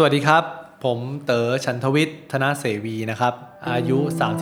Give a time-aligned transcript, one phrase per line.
[0.00, 0.44] สวัสดีครับ
[0.84, 3.34] ผมเต๋อชันทวิทย์ธนาเสวีนะครับ
[3.70, 3.98] อายุ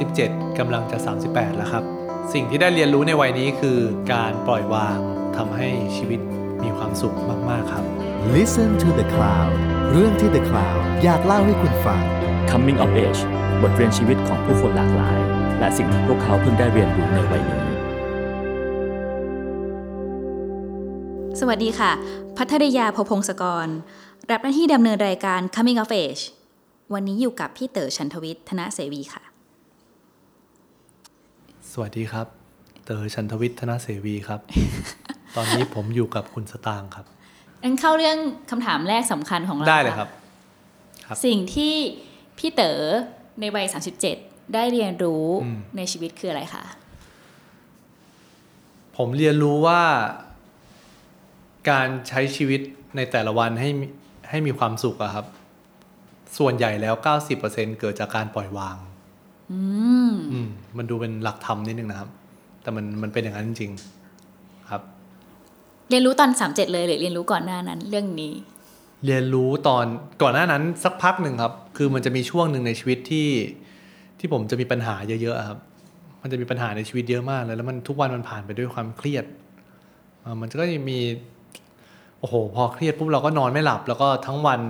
[0.07, 0.99] 37กำลังจะ
[1.29, 1.85] 38 แล้วครับ
[2.33, 3.79] สิ่งที่ได้เรียนรู้ในวัยนี้คือ
[4.13, 4.99] การปล่อยวาง
[5.37, 6.21] ทำให้ชีวิต
[6.63, 7.17] มีความสุข
[7.51, 7.85] มาก ๆ ครับ
[8.35, 9.53] Listen to the Cloud
[9.93, 12.03] เรื่องที่ The Cloud อยากเล่าให้คุณฟัง
[12.51, 13.21] Coming of Age
[13.63, 15.19] บทเรียนชีวิตของผู้คนหลากหลาย
[15.59, 17.63] และสิ่งที่พวกเขาเพิ่งได้เรียนรู้ในวัยนี้
[21.41, 21.93] สวัสดีค่ะ
[22.37, 23.69] พัทรยาพพงศกร
[24.33, 26.23] รับหน้าที่ดำเนินรายการ Coming of Age
[26.95, 29.23] วันนี้อยู่กับพี่เต๋อชันทวิทย์ธนเสวีค่ะ
[31.73, 32.27] สวัสดีครับ
[32.85, 34.41] เต๋อชันทวิทย์ธนาเสวีครับ
[35.37, 37.07] ตอนนี้ผมอยู่กับคุณสตางค์ครับ
[37.63, 38.19] งั้นเข้าเรื่อง
[38.51, 40.09] คำถามแรกสำคัญของเราได้เลยครับ
[41.07, 41.75] ครับสิ่งที่
[42.39, 42.81] พี่เต๋อ
[43.41, 43.67] ในวัย
[44.11, 46.65] 37 ได้เรียนรู้อืมในชีวิตคืออะไรคะ
[48.97, 49.83] ผมเรียนรู้ว่า
[51.71, 52.61] การใช้ชีวิต
[52.97, 53.87] ในแต่ละวันให้มี
[54.31, 55.27] ให้มีความสุขอะครับ
[56.39, 56.95] ส่วนใหญ่แล้ว
[57.37, 58.77] 90%เกิดจากการปล่อยวาง
[59.53, 59.61] อื
[60.11, 62.11] มอืมมันดูเป็นหลักธรรมนิดนึงนะครับ
[62.63, 64.83] แต่มันมันเป็นอย่างนั้นจริงๆครับ
[65.91, 68.33] เรียนรู้ตอน37เลยหรือเรียนรู้ก่อนหน้านั้น เรื่องนี้
[69.05, 69.87] เรียนรู้ตอน
[70.23, 73.29] ก่อนหน้านั้นสักพักหนึ่งครับ คือมันจะมีช่วงหนึ่งในชีวิตที่
[74.19, 75.59] ที่ผมจะมีปัญหาเยอะๆอะครับ
[76.23, 79.25] มันจะมีปัญหาในชีวิตเยอะมากเลยแล้วมันทุกวันมันผ่านไปด้วยความเครียด
[80.25, 80.99] อ่ามันก็จะมี
[82.21, 84.61] โอ้โห พอเครียดปุ๊บเราก็นอนไม่หลับ แล้วก็ทั้งวัน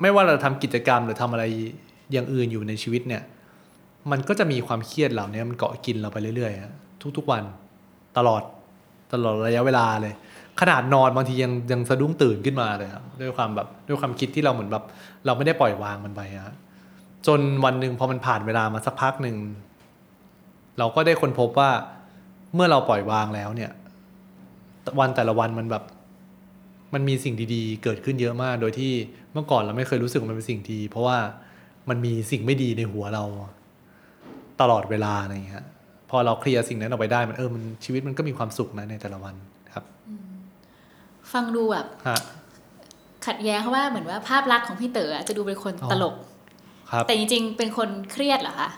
[0.00, 1.44] ไม่ว่าเราทำกิจกรรมหรือทำอะไร
[2.12, 3.22] อย่างอื่นอยู่ในชีวิตเนี่ย
[4.10, 7.42] มันก็จะมีความเครียดเหล่านี้มันเกาะกินเราไปเรื่อยๆทุกๆวัน
[8.16, 8.42] ตลอด
[9.12, 10.14] ตลอดระยะเวลาเลย
[10.60, 14.84] ขนาดนอนบางทียังยังสะดุ้งตื่นขึ้นมาเลยครับด้วยความแบบด้วยความคิดที่เราเหมือนแบบ
[15.26, 16.54] เราไม่ได้ปล่อยวางมันไปฮะ
[17.26, 19.36] จนวันหนึ่งพอมันผ่านเวลามาสักพักหนึ่ง
[20.78, 21.70] เราก็ได้ค้นพบว่า
[22.54, 23.70] เมื่อเราปล่อยวางแล้วเนี่ย
[25.00, 25.84] วันแต่ละวันมันแบบ
[26.94, 28.92] มันมีสิ่งดีๆ เกิดขึ้นเยอะมาก โดยที่
[29.32, 31.18] เมื่อก่อนเราไม่เคยรู้สึกว่ามันเป็นสิ่งดี เพราะว่า
[31.88, 33.24] มันมีสิ่งไม่ดีในหัวเรา
[34.60, 35.64] ตลอดเวลาอะไรอย่างเงี้ย
[36.10, 39.34] พอเราเคลียร์สิ่งนั้นออกไปได้มันเออมันชีวิตมันก็มีความสุขนะในแต่ละวัน
[39.74, 39.84] ครับ
[41.32, 42.18] ฟังดูแบบฮะ
[43.26, 46.14] ขัดแย้งเพราะว่าเหมือนว่าภาพลักษณ์ของพี่เต๋ออะจะดูเป็นคนอ๋อตลก
[46.90, 48.68] ครับแต่จริงๆ เป็นคนเครียดเหรอคะ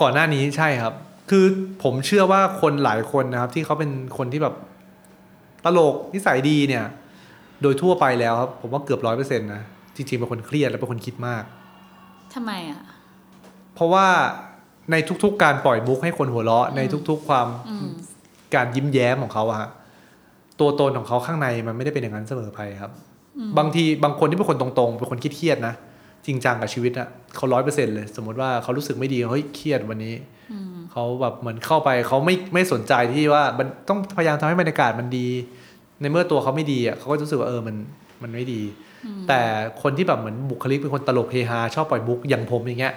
[0.00, 0.94] ก่อนหน้านี้ใช่ครับ
[1.30, 1.44] คือ
[1.82, 4.54] ผมเชื่อว่าคนหลายคนนะครับ ที่เขาเป็นคนที่แบบ
[5.64, 6.84] ตลกนิสัยดีเนี่ย
[7.62, 9.62] โดยทั่วไปแล้วครับ ผมว่าเกือบร้อยเปอร์เซ็นต์นะ
[9.96, 11.44] จริงๆเป็นคนเครียดและเป็นคนคิดมาก
[12.34, 12.82] ทำไมอะ
[13.74, 14.06] เพราะว่า
[14.90, 17.88] ในทุกๆ การปล่อยมุกให้คนหัวเราะ ในทุกๆ ความอืม
[18.54, 19.68] การยิ้มแย้มของเขาอะฮะ
[20.60, 22.92] ตัวตนของเขาข้างในมันไม่ได้เป็นอย่างนั้นเสมอไปครับ
[23.58, 25.74] บางทีบางคนที่เป็นคนตรงๆ เป็นคนคิดเครียดๆนะ
[26.26, 30.14] จริงจังกับชีวิตอะเขาร้อยเปอร์เซ็นเลย สมมติว่าเขารู้สึกไม่ดีเฮ้ยเครียดวันนี้
[30.52, 35.28] อืม เขาแบบเหมือนเข้าไปเขาไม่ไม่สนใจที่ว่ามันต้องพยายามทำให้บรรยากาศมันดี
[36.00, 37.76] ในเมื่อตัวเขาไม่ดีอะเขาก็รู้สึกว่าเออมัน
[38.22, 38.62] มันไม่ดี
[39.28, 39.40] แต่
[39.82, 42.94] คนที่แบบเหมือนบุคลิกเป็นคนตลกเฮฮาชอบปล่อยมุกอย่างผมอย่างเงี้ย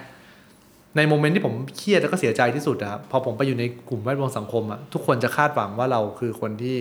[0.96, 6.78] ใน moment ที่ผมเครียดแล้วก็เสียใจที่สุดอะครับพอผมไปอยู่ในกลุ่มแวดวงสังคมอะทุกคนจะคาดหวังว่าเราคือคนที่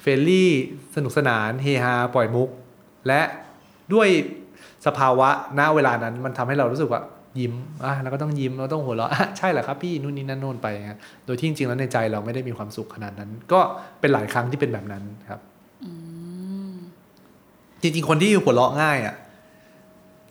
[0.00, 0.50] friendly
[0.96, 2.48] สนุกสนานเฮฮาปล่อยมุก
[3.06, 3.20] และ
[3.94, 4.08] ด้วย
[4.86, 7.02] สภาวะณเวลานั้นมันทำให้เรารู้สึกว่า
[7.40, 7.54] ยิ้ม
[7.84, 13.60] อะเราก็ต้องยิ้มเราต้องหัวเราะอะใช่แหละครับพี่นู่นนี่นั่นโน่นไปฮะโดยที่จริงๆแล้วในใจเราไม่ได้มีความสุขขนาดนั้น ก็
[14.00, 15.40] เป็นหลายครั้งที่เป็นแบบนั้นครับ
[17.82, 19.14] จริงๆ คนที่หัวเราะง่ายอะ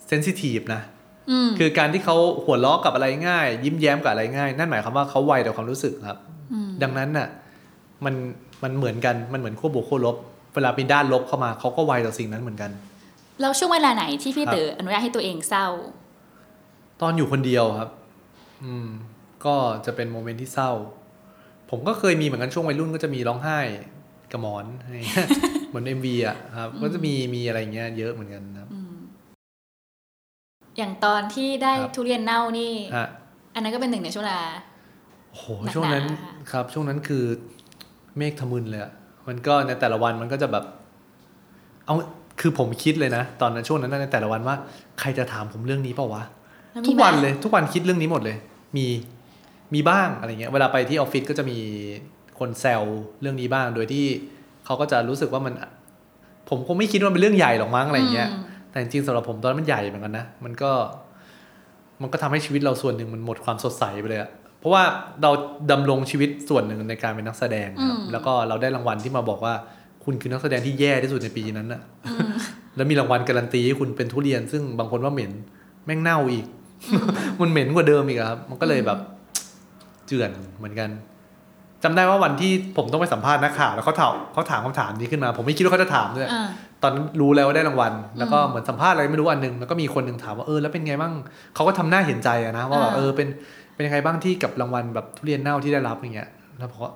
[0.08, 0.82] sensitive นะ
[1.30, 2.16] อืมคือการที่เขา
[2.46, 6.18] หัวเราะกับอะไรง่าย ยิ้มแย้มกับอะไรง่าย นั่นหมายความว่าเขาไวต่อความรู้สึกครับ
[6.68, 7.28] มดังนั้นน่ะ
[8.06, 8.16] มัน
[8.64, 10.16] มันเหมือนกันมันเหมือนขั้วบวกขั้วลบ
[10.54, 12.72] เวลามีด้านลบเข้ามาเขาก็ไวต่อสิ่งนั้นเหมือนกัน
[13.42, 15.68] แล้วช่วงเวลาไหนที่พี่ครับเต๋ออนุญาตให้ตัวเองเศร้า
[17.02, 17.90] ตอนอยู่คนเดียวครับ
[18.66, 18.88] อืม
[19.46, 20.72] ก็จะเป็น moment ที่เศร้า
[21.70, 23.60] ผมก็เคยมีเหมือนกันช่วงวัยรุ่นก็จะมีร้องไห้
[24.32, 25.28] กับหมอนอะไรเงี้ย
[25.70, 28.70] เหมือนเอ็มวีอะครับ ก็จะมีมีอะไรเงี้ยเยอะเหมือนกันครับ
[30.78, 33.08] อย่างตอนที่ได้ครับทุเรียนเน่านี่ฮะ
[33.54, 34.42] อันนั้นก็เป็นหนึ่งในช่วงเวลา
[35.32, 37.24] โอ้โหหนักหนาช่วงนั้นค่ะครับ ช่วงนั้นคือ
[38.18, 38.92] เมฆทะมึนเลยอะ
[39.28, 40.64] มันก็ในแต่ละวันมันก็จะแบบ
[41.86, 41.96] เอา
[42.42, 44.56] คือผมคิดเลยนะ ตอนนั้นช่วงนั้นในแต่ละวันว่า
[45.00, 46.37] ใครจะถามผมเรื่องนี้เปล่าวะแล้วมี
[46.88, 48.38] ทุกวันไหมเลย ทุกวันคิดเรื่องนี้หมดเลย
[48.78, 48.86] มี
[49.74, 51.58] มีบ้างอะไรเงี้ย เวลาไปที่ออฟฟิศก็จะมี
[52.40, 52.82] คนแซว
[53.22, 54.06] เรื่องนี้บ้าง โดยที่
[54.66, 55.54] เขาก็จะรู้สึกว่ามัน
[56.50, 60.72] ผมคงไม่คิดว่ามันเป็นเรื่องใหญ่หรอกมั้งอะไรเงี้ยอืมแต่จริงๆสำหรับผมตอนนั้นมันใหญ่เหมือนกันนะ มันก็
[62.02, 64.84] มันก็ทำให้ชีวิตเราส่วนหนึ่งมันหมดความสดใสไปเลยอะเพราะว่า
[65.22, 65.32] เรา
[65.72, 69.54] ดำรงชีวิตส่วนหนึ่งในการเป็นนักแสดงครับ แล้วก็เราได้รางวัลที่มาบอกว่า
[70.04, 71.82] คุณคือนักแสดงที่แย่ที่สุดในปีนั้นอะ
[72.76, 75.32] แล้วมีรางวัลการันตีให้คุณเป็นทุเรียน ซึ่งบางคนว่าเหม็น
[75.86, 76.46] แม่งเน่าอีก
[77.42, 79.00] มันเหม็นกว่าเดิมอีกอะครับ มันก็เลยแบบ
[80.08, 80.90] เจือนเหมือนกัน
[81.84, 86.50] จำได้ว่าวันที่ผมต้องไปสัมภาษณ์นักข่าวแล้วเขาถามเขาถามคำถามนี้ขึ้นมา ผมไม่คิดว่าเขาจะถามด้วยอ่า
[86.84, 91.14] ตอนนั้นรู้แล้วว่าได้รางวัล แล้วก็เหมือนสัมภาษณ์อะไรไม่รู้อันหนึงแล้วก็มีคนหนึ่งถามว่าเออแล้วเป็นไงบ้าง
[91.56, 93.28] เขาก็ทำหน้าเห็นใจอะนะว่าแบบอ่าเออเป็น
[93.74, 96.90] เป็นยังไงบ้างที่กับรางวัลแบบทุเรียนเน่าที่ได้รับอย่างเงี้ยแล้วผมก็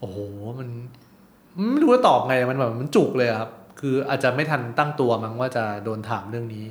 [0.00, 0.18] โอ้โห
[0.58, 0.68] มัน
[1.72, 3.50] ไม่รู้จะตอบไงมันแบบมันจุกเลยอะครับ
[3.80, 6.64] คืออาจจะไม่ทันตั้งตัวมั้งว่าจะโดนถามเรื่องนี้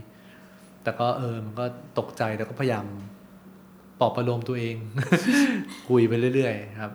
[0.83, 1.65] แต่ก็เออมันก็
[1.99, 2.85] ตกใจแล้วก็พยายาม
[3.99, 4.75] ปลอบประโลมตัวเอง
[5.89, 6.91] คุยไปเรื่อยๆครับ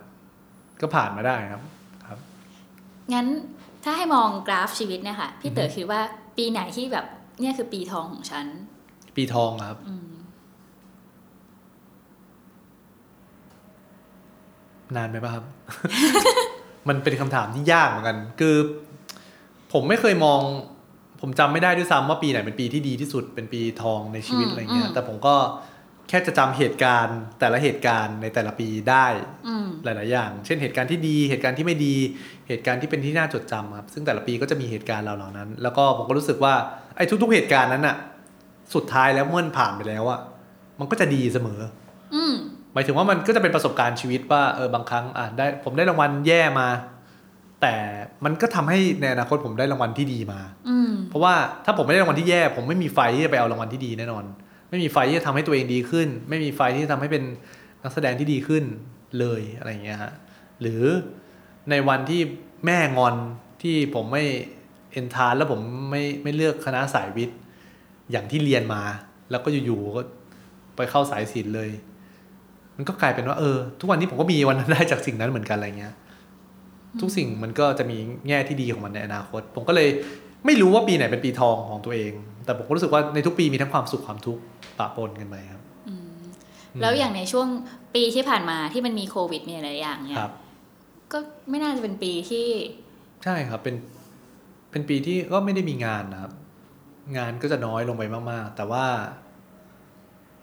[0.81, 1.61] ก็ผ่านมาได้ครับ
[2.07, 2.19] ครับ
[3.13, 3.27] งั้น
[3.83, 6.01] ถ้าให้มองกราฟชีวิตเนี่ยค่ะพี่เต๋อคิดว่า
[6.37, 7.05] ปีไหนที่แบบ
[7.41, 8.45] เนี่ยคือปีทองของฉัน
[9.15, 10.09] ปีทองครับอืม
[14.95, 15.45] นานไหมป่ะครับ
[16.87, 18.55] มันเป็นคำถามที่ยากเหมือนกัน คือ
[19.73, 20.41] ผมไม่เคยมอง
[21.21, 25.35] ผมจำไม่ได้ด้วยซ้ำว่าปีไหนเป็นปีที่ดีที่สุดเป็นปีทองในชีวิตอืมอะไรเงี้อืยมแต่ผมก็
[26.09, 29.05] แค่จะจำเหตุการณ์แต่ละเหตุการณ์ในแต่ละปีได้
[29.47, 31.95] อืมหลาย ๆ อย่าง เช่นเหตุการณ์ที่ดีเหตุการณ์ที่ไม่ดี
[32.47, 36.53] เหตุการณ์ที่เป็นที่น่าจดจำครับซึ่งแต่ละปีก็จะมีเหตุการณ์เหล่านั้น แล้วก็ผมก็รู้สึกว่า
[36.97, 37.95] ไอ้ทุก ๆ เหตุการณ์นั้นอะ
[38.75, 40.19] สุดท้ายแล้วเมื่อมันผ่านไปแล้วอะ
[40.79, 41.59] มันก็จะดีเสมอ
[42.15, 42.33] อืม
[42.73, 46.67] หมายถึงว่ามันก็จะเป็นประสบการณ์ชีวิตว่าเออบางครั้งอะได้ผมได้รางวัลแย่มา
[47.61, 47.75] แต่
[48.25, 50.39] มันก็ทำให้ในอนาคตผมได้รางวัลที่ดีมา
[50.69, 51.33] อืมเพราะว่า
[51.65, 54.23] ถ้าผมไม่ได้รางวัลที่แย่ ผมไม่มีไฟที่จะไปเอารางวัลที่ดีแน่นอน
[54.69, 57.23] ไม่มีไฟที่จะทำให้ตัวเองดีขึ้น ไม่มีไฟที่จะทำให้เป็น
[57.83, 58.63] นักแสดงที่ดีขึ้น
[59.19, 60.13] เลยอะไรอย่างเงี้ยฮะ
[60.61, 60.83] หรือ
[61.69, 62.21] ในวันที่
[62.65, 63.15] แม่งอน
[63.61, 64.23] ที่ผมไม่
[64.91, 65.59] เอนทานแล้วผม
[65.91, 67.37] ไม่ไม่เลือกคณะสายวิทย์
[68.11, 68.81] อย่างที่เรียนมา
[69.31, 70.03] แล้วก็อยู่ๆก็
[70.75, 71.69] ไปเข้าสายศิลป์เลย
[72.75, 75.93] มันก็กลายเป็นว่าเออ ทุกวันนี้ผมก็มีวันนั้นได้จากสิ่งนั้นเหมือนกันอะไรเงี้ย
[77.01, 77.97] ทุกสิ่งมันก็จะมี
[78.27, 79.89] แง่ที่ดีของมันในอนาคต ผมก็เลย
[80.45, 82.11] ไม่รู้ว่าปีไหนเป็นปีทองของตัวเอง
[82.45, 84.41] แต่ผมก็รู้สึกว่าในทุกปีมีทั้งความสุขความทุกข์
[84.79, 85.61] ปะปนกันไปครับ
[86.81, 87.47] แล้วอย่างในช่วง
[87.95, 90.33] ปีที่ผ่านมาที่มันมีโควิดมีอะไรอย่างเนี่ยครับ
[91.11, 91.17] ก็
[91.49, 92.47] ไม่น่าจะเป็นปีที่
[93.23, 93.75] ใช่ครับเป็น
[94.71, 96.31] เป็นปีที่ก็ไม่ได้มีงานนะครับ
[97.17, 98.85] งานก็จะน้อยลงไปมาก ๆ แต่ว่า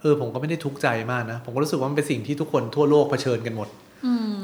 [0.01, 3.84] เออผมก็ไม่ได้ทุกข์ใจมากนะ ผมก็รู้สึกว่ามันเป็นสิ่งที่ทุกคนทั่วโลกเผชิญกันหมดอืม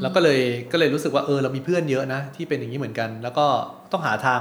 [0.03, 0.41] แล้วก็เลย
[0.73, 3.47] ก็เลยรู้สึกว่าเออเรามีเพื่อนเยอะนะที่เป็นอย่างนี้เหมือนกัน แล้วก็
[3.93, 4.41] ต้องหาทาง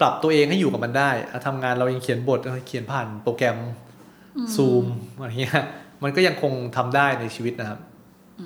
[0.00, 3.58] ปรับตัวเองให้อยู่กับมันได้อะทำงานเรายังเขียนบทเออเขียนผ่านโปรแกรม
[4.56, 4.84] ซูม
[5.18, 5.62] อะไรเงี้ย
[6.02, 7.80] มันก็ยังคงทำได้ในชีวิตนะครับ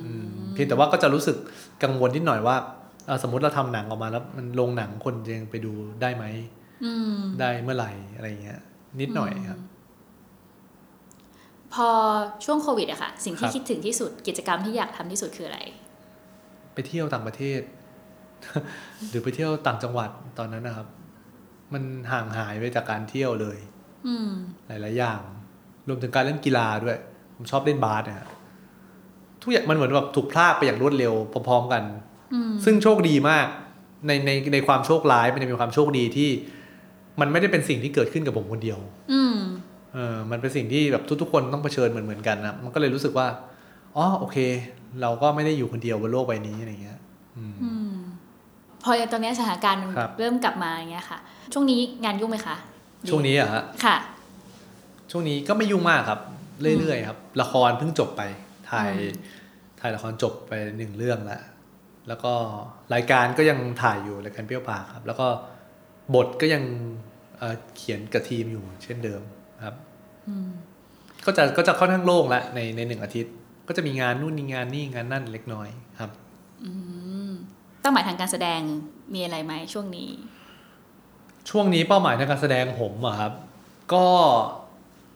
[0.04, 1.36] อืมเพียงแต่ว่าก็จะรู้สึก
[1.82, 2.56] กังวลนิดหน่อยว่า
[3.06, 5.72] เอ่อสมมติเราทำหนังออกมาแล้ว มันลงหนังคนจะยังไปดู
[6.02, 6.24] ได้ไหม
[6.84, 8.60] อืมได้เมื่อไหร่อะไรเงี้ย
[9.00, 9.60] นิดหน่อยครับ
[11.74, 11.88] พอ
[12.44, 15.60] ช่วงโควิดอะค่ะ สิ่งที่ครับคิดถึงที่สุดกิจกรรมที่อยากทำที่สุดคืออะไร
[16.74, 17.60] ไปเที่ยวต่างประเทศ
[19.08, 20.88] หรือไปเที่ยวต่างจังหวัดตอนนั้นนะครับ
[21.72, 21.82] มัน
[22.12, 23.58] ห่างหายไปจากการเที่ยวเลย
[24.06, 24.30] อืม
[24.66, 25.20] หลายๆอย่าง
[25.88, 26.98] รวมถึงการเล่นกีฬาด้วย
[27.36, 28.28] ผมชอบเล่นบาสเนี่ยฮะ
[29.42, 31.14] ทุกอย่างมันเหมือนแบบถูกพลากไปอย่างรวดเร็ว
[31.48, 31.82] พร้อมๆกัน
[32.34, 33.46] อืมซึ่งโชคดีมาก
[34.06, 36.30] ในในในความโชคร้ายมันจะมีความโชคดีที่
[37.20, 38.78] มันไม่ได้เป็นสิ่งที่เกิดขึ้นกับผมคนเดียว
[39.12, 39.36] อืม
[39.94, 43.26] เออมันเป็นสิ่งที่แบบทุกๆคนต้องเผชิญเหมือนเหมือนๆกันนะมันก็เลยรู้สึกว่า
[43.96, 44.38] อ๋อโอเค
[45.02, 46.98] เราก็ไม่ได้อยู่คนเดียวบนโลกใบนี้อะไรเงี้ย
[47.36, 47.94] อืมอืม
[48.82, 51.18] พอตอนนี้สถานการณ์มันครับเริ่มกลับมาอย่างเงี้ยค่ะ
[51.52, 52.56] ช่วงนี้งานยุ่งไหมคะ
[53.08, 53.96] ช่วงนี้อะฮะค่ะ
[55.10, 56.20] ช่วงนี้ก็ไม่ยุ่งมากครับ
[56.80, 58.22] เรื่อยๆครับ ละครเพิ่งจบไป
[58.70, 59.12] ถ่ายอืม
[59.80, 61.42] ถ่ายละครจบไปหนึ่งเรื่องแล้ว
[62.08, 62.32] แล้วก็
[62.94, 65.26] รายการก็ยังถ่ายอยู่รายการเปรี้ยวปากครับ แล้วก็
[66.14, 66.62] บทก็ยัง
[67.38, 69.22] เอ่อเขียนกับทีมอยู่เช่นเดิม
[69.64, 69.76] ครับ
[70.28, 70.48] อืม
[71.24, 73.34] ก็จะก็จะค่อนข้างโล่งละในในหนึ่งอาทิตย์
[73.68, 75.68] ก็จะมีงานนู่นนี่งานนี่งานนั่นเล็กน้อย
[76.00, 76.10] ครับ
[76.64, 76.70] อื
[77.28, 77.30] ม
[77.80, 78.60] เป้าหมายทางการแสดง
[79.14, 80.10] มีอะไรไหมช่วงนี้
[81.50, 83.32] ช่วงนี้เป้าหมายในการแสดงผมอะครับ
[83.92, 84.04] ก็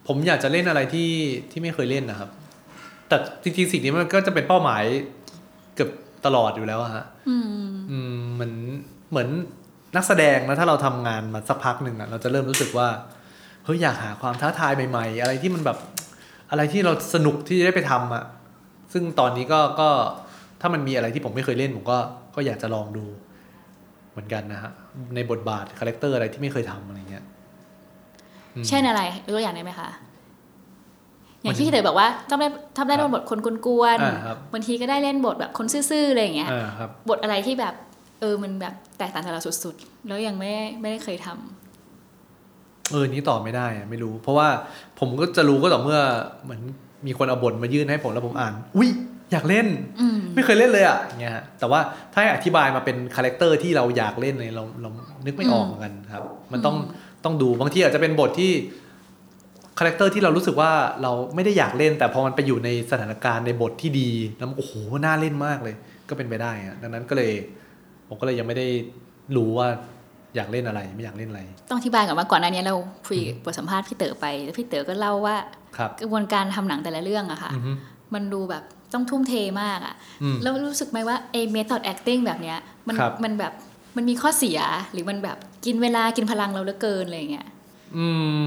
[0.07, 1.11] ผมอยากจะเล่นอะไรที่
[1.51, 2.31] ที่ไม่เคยเล่นนะครับ
[3.09, 4.83] แต่จริงๆสิ่งนี้มันก็จะเป็นเป้าหมาย
[5.75, 5.91] เกือบ
[6.27, 7.47] ตลอดอยู่แล้วอะฮะอืม
[7.91, 8.55] อืมเหมือน
[9.11, 9.29] เหมือน
[9.97, 12.89] นักแสดงนะถ้าเราทำงานมาสักพักหนึ่งอะเราจะเริ่มรู้สึกว่า
[13.65, 15.79] เฮ้ยอยากหาความท้าทายใหม่ ๆ อะไรที่มันแบบ
[16.51, 18.25] อะไรที่เราสนุกที่จะได้ไปทำอะ
[18.93, 19.89] ซึ่งตอนนี้ก็ก็
[20.61, 21.99] ถ้ามันมีอะไรที่ผมไม่เคยเล่นผมก็
[22.35, 23.05] ก็อยากจะลองดู
[24.11, 24.73] เหมือนกันนะฮะ
[25.15, 27.25] ในบทบาท character อะไรที่ไม่เคยทำอะไรเงี้ย
[28.55, 29.89] อืมเช่นอะไรยกตัวอย่างได้ไหมคะ
[31.43, 37.75] อย่างมันที่พี่เต๋อบอกว่าชอบได้ชอบได้ครัเล่นบทคนกวนอ่าครับๆบางทีก็ได้เล่นบทแบบคนซื่อๆอะไรอย่างเงี้ยอ่าครับบทอะไรที่แบบ
[38.21, 44.49] เออมันแบบแตกต่างจากเราสุดๆ แล้วยังไม่ไม่ได้เคยทำเออนี้ตอบไม่ได้อะไม่รู้ เพราะว่า
[44.99, 46.01] ผมก็จะรู้ก็ต่อเมื่อ
[46.45, 46.63] เหมือน
[47.07, 48.91] มีคนเอาบทมายื่นให้ผมแล้วผมอ่าน อุ้ย
[49.33, 49.67] อยากเล่น
[50.01, 51.81] อืมไม่เคยเล่นเลยอะอย่างเงี้ยฮะแต่ว่า
[52.13, 54.91] ถ้าให้อธิบายมาเป็น character ที่เราอยากเล่นเนี่ยเราเรา
[55.27, 56.23] นึกไม่ออกเหมือนกันครับ
[56.53, 56.77] มันต้อง
[57.25, 58.53] ต้องดูบางทีอาจจะเป็นบทที่
[59.79, 60.73] character ที่เรารู้สึกว่า
[61.03, 64.73] เราไม่ได้อยากเล่น แต่พอมันไปอยู่ในสถานการณ์ในบทที่ดีแล้วมันโอ้โห
[65.05, 65.75] น่าเล่นมากเลย
[66.09, 67.33] ก็เป็นไปได้อะดังนั้นก็เลย
[68.09, 68.67] ผมก็เลยยังไม่ได้
[69.37, 69.69] รู้ว่า
[70.37, 71.41] อยากเล่นอะไรไม่อยากเล่นอะไร
[71.71, 72.75] ต้องอธิบายก่อนว่าก่อนหน้านี้เรา
[73.07, 75.37] คุยบทสัมภาษณ์พี่เต๋อไปแล้วพี่เต๋อก็เล่าว่า
[75.77, 77.73] ครับกระบวนการทำหนังแต่ละเรื่องอะค่ะอือฮึ
[78.15, 78.63] มันดูแบบ
[78.95, 83.53] ต้องทุ่มเทมากอะอืมแล้วรู้สึกไหมว่าไอ้ method acting แบบเนี้ยมันครับมันแบบ
[83.97, 84.59] มันมีข้อเสีย
[84.93, 87.47] หรือมันแบบกินเวลากินพลังเราเหลือเกินอะไรอย่างเงี้ย
[87.97, 88.07] อื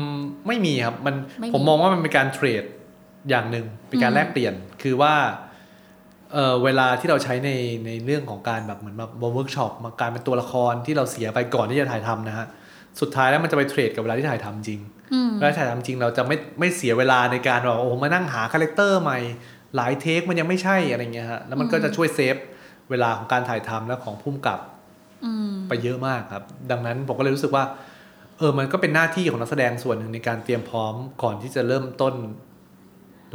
[0.10, 0.12] ม
[0.48, 2.64] ไม่มีครับมันไม่มีผมมองว่ามันเป็นการ trade
[3.30, 5.14] อย่างหนึ่งเป็นการอืมแลกเปลี่ยนคือว่า
[6.34, 7.50] เออเวลาที่เราใช้ใน
[7.86, 12.48] ในเรื่องของการแบบเหมือนแบบเวิร์กช็อปมาการเป็นตัวละครที่เราเสียไปก่อนที่จะถ่ายทำนะฮะ
[13.02, 14.80] สุดท้ายแล้วมันจะไป trade กับเวลาที่ถ่ายทำจริง
[15.14, 19.20] อืมเวลาถ่ายทำจริงเราจะไม่ไม่เสียเวลาในการแบบโอ้โหมานั่งหา character ใหม่
[19.76, 22.36] หลาย take มันยังไม่ใช่อะไรเงี้ยฮะแล้วมันก็จะช่วย save
[22.90, 24.60] เวลาของการถ่ายทำและของผู้กำกับ
[25.26, 27.64] อืมไปเยอะมากครับ ดังนั้นผมก็เลยรู้สึกว่า
[28.38, 30.94] เออมันก็เป็นหน้าที่ของนักแสดงส่วนหนึ่งในการเตรียมพร้อม
[31.24, 32.14] ก่อนที่จะเริ่มต้น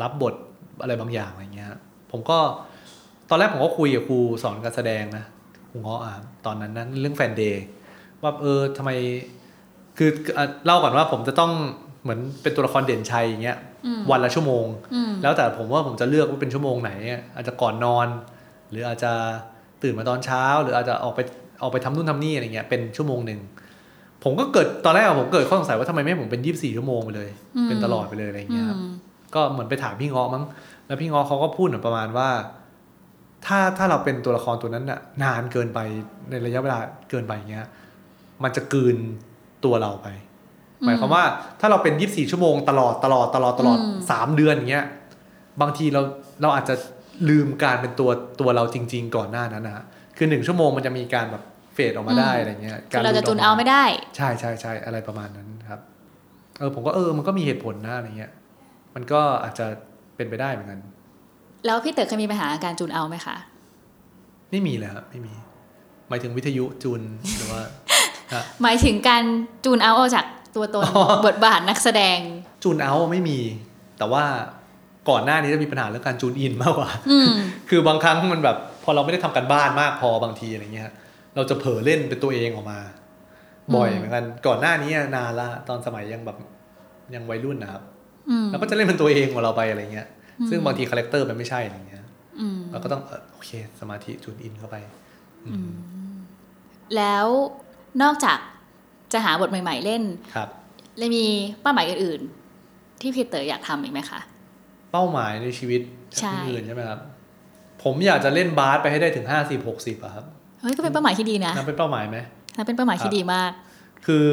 [0.02, 0.34] รับบท
[0.82, 1.68] อะไรบางอย่างอะไรเงี้ย
[2.10, 2.44] ผมก็ต
[3.34, 5.24] อนแรกผมก็คุยกับครูสอนการแสดงนะ
[5.70, 6.14] ครูเงาะอะ
[6.46, 7.64] ตอนนั้นนะเรื่องแฟนเดย์
[8.22, 8.90] ว่าเออทำไม
[9.98, 11.52] คืออะเล่าก่อนว่าผมจะต้อง
[12.02, 18.06] เหมือนเป็นตัวละครเด่นชัยอย่างเงี้ยอืมวันละชั่วโมงอืมแล้วแต่ผมว่าผมจะเลือกว่าเป็นชั่วโมงไหนอะอาจจะก่อนนอน
[18.70, 19.12] หรืออาจจะ
[19.82, 21.20] ตื่นมาตอนเช้า หรืออาจจะออกไป
[21.62, 23.40] ออกไปทำนู่นทำนี่อะไรเงี้ยเป็นชั่วโมงหนึ่ง
[24.24, 28.92] ผมก็เกิดตอนแรกอะผมเกิดข้อสงสัยว่าทำไมไม่ให้ผมเป็นยี่สิบสี่ชั่วโมงไปเลยอืมเป็นตลอดไปเลยอะไรอืเงี้ยครับม
[29.34, 30.44] ก็เหมือนไปถามพี่เงาะมั้ง
[30.86, 32.28] แล้วพี่เงาะเขาก็พูดเหมือนประมาณว่า
[33.46, 35.78] ถ้าถ้าเราเป็นตัวละครตัวนั้นน่ะนานเกินไป
[36.30, 36.78] ในระยะเวลา
[37.10, 37.66] เกินไปอย่างเงี้ย
[38.42, 38.96] มันจะกลืน
[39.64, 40.08] ตัวเราไป
[40.84, 41.24] หมายความว่า
[41.60, 44.86] ถ้าเราเป็น24ชั่วโมงตลอดตลอดตลอดตลอดอืมสามเดือนอย่างเงี้ย
[45.60, 46.02] บางทีเรา
[46.42, 46.74] เราอาจจะ
[47.28, 48.10] ลืมการเป็นตัว
[48.40, 49.84] ตัวเราจริง ๆ ก่อนหน้านั้นนะฮะ
[50.16, 51.42] คือหนึ่งชั่วโมงมันจะมีการแบบ
[51.74, 53.82] เฟดออกมาได้อะไรเงี้ยคือเราจะหลุดจูนกเอาไม่ได้
[54.16, 55.80] ใช่ใช่ใช่อะไรประมาณนั้นครับ
[56.58, 58.32] เออผมก็เออมันก็มีเหตุผลนะอะไรเงี้ย
[58.94, 59.66] มันก็อาจจะ
[60.16, 60.80] เป็นไปได้เหมือนกัน
[61.66, 63.36] แล้วพี่เต๋อเคยมีปัญหาการจูนเอาไหมคะ
[64.50, 65.32] ไม่มีเลยครับไม่มี
[66.08, 67.00] หมายถึงวิทยุจูน
[67.36, 67.62] หรือว่า
[68.34, 69.22] ฮะหมายถึงการ
[69.64, 72.18] จูนเอาออกจากตัวตนอ๋อบทบาทนักแสดง
[72.62, 73.38] จูนเอาไม่มี
[73.98, 74.24] แต่ว่า
[75.10, 77.32] ก่อนหน้านี้จะมีปัญหาเรื่องการจูนอินมากกว่าอืม
[77.68, 80.90] คือบางครั้งมันแบบ พอเราไม่ได้ทำกันบ้านมากพอบางทีอะไรเงี้ย
[81.36, 82.78] เราจะเผลอเล่นเป็นตัวเองออกมา
[83.74, 86.36] บ่อยอืมเหมือนกันก่อนหน้านี้นานละตอนสมัยยังแบบ
[87.14, 87.82] ยังวัยรุ่นนะครับ
[88.30, 92.04] อืมเราก็จะเล่นเป็นตัวเองของเราไปอะไรเงี้ยอืม ซึ่งบางที character มันไม่ใช่อะไรเงี้ย
[92.40, 93.50] อืมเราก็ต้องเออโอเค
[93.80, 94.76] สมาธิจูนอินเข้าไป
[96.96, 97.26] แล้ว
[98.02, 98.38] นอกจาก
[99.12, 100.02] จะหาบทใหม่ ๆ เล่น
[100.34, 100.48] ครับ
[100.98, 101.24] เลยมี
[101.62, 102.20] เป้าหมายอื่น
[102.60, 104.20] ๆ ที่พี่เต๋ออยากทำอีกไหมคะ
[104.92, 105.80] เป้าหมายในชีวิต
[106.20, 107.00] ใช่อื่นๆใช่ไหมครับ
[107.82, 110.24] ผมอยากจะเล่นบาสไปให้ได้ถึงห้าสิบหกสิบอะครับ
[110.60, 112.18] เฮ้ยก็เป็นเป้าหมายที่ดีนะนั่นเป็นเป้าหมายไหม
[112.56, 113.50] นั่นเป็นเป้าหมายที่ดีมาก
[114.06, 114.24] คือ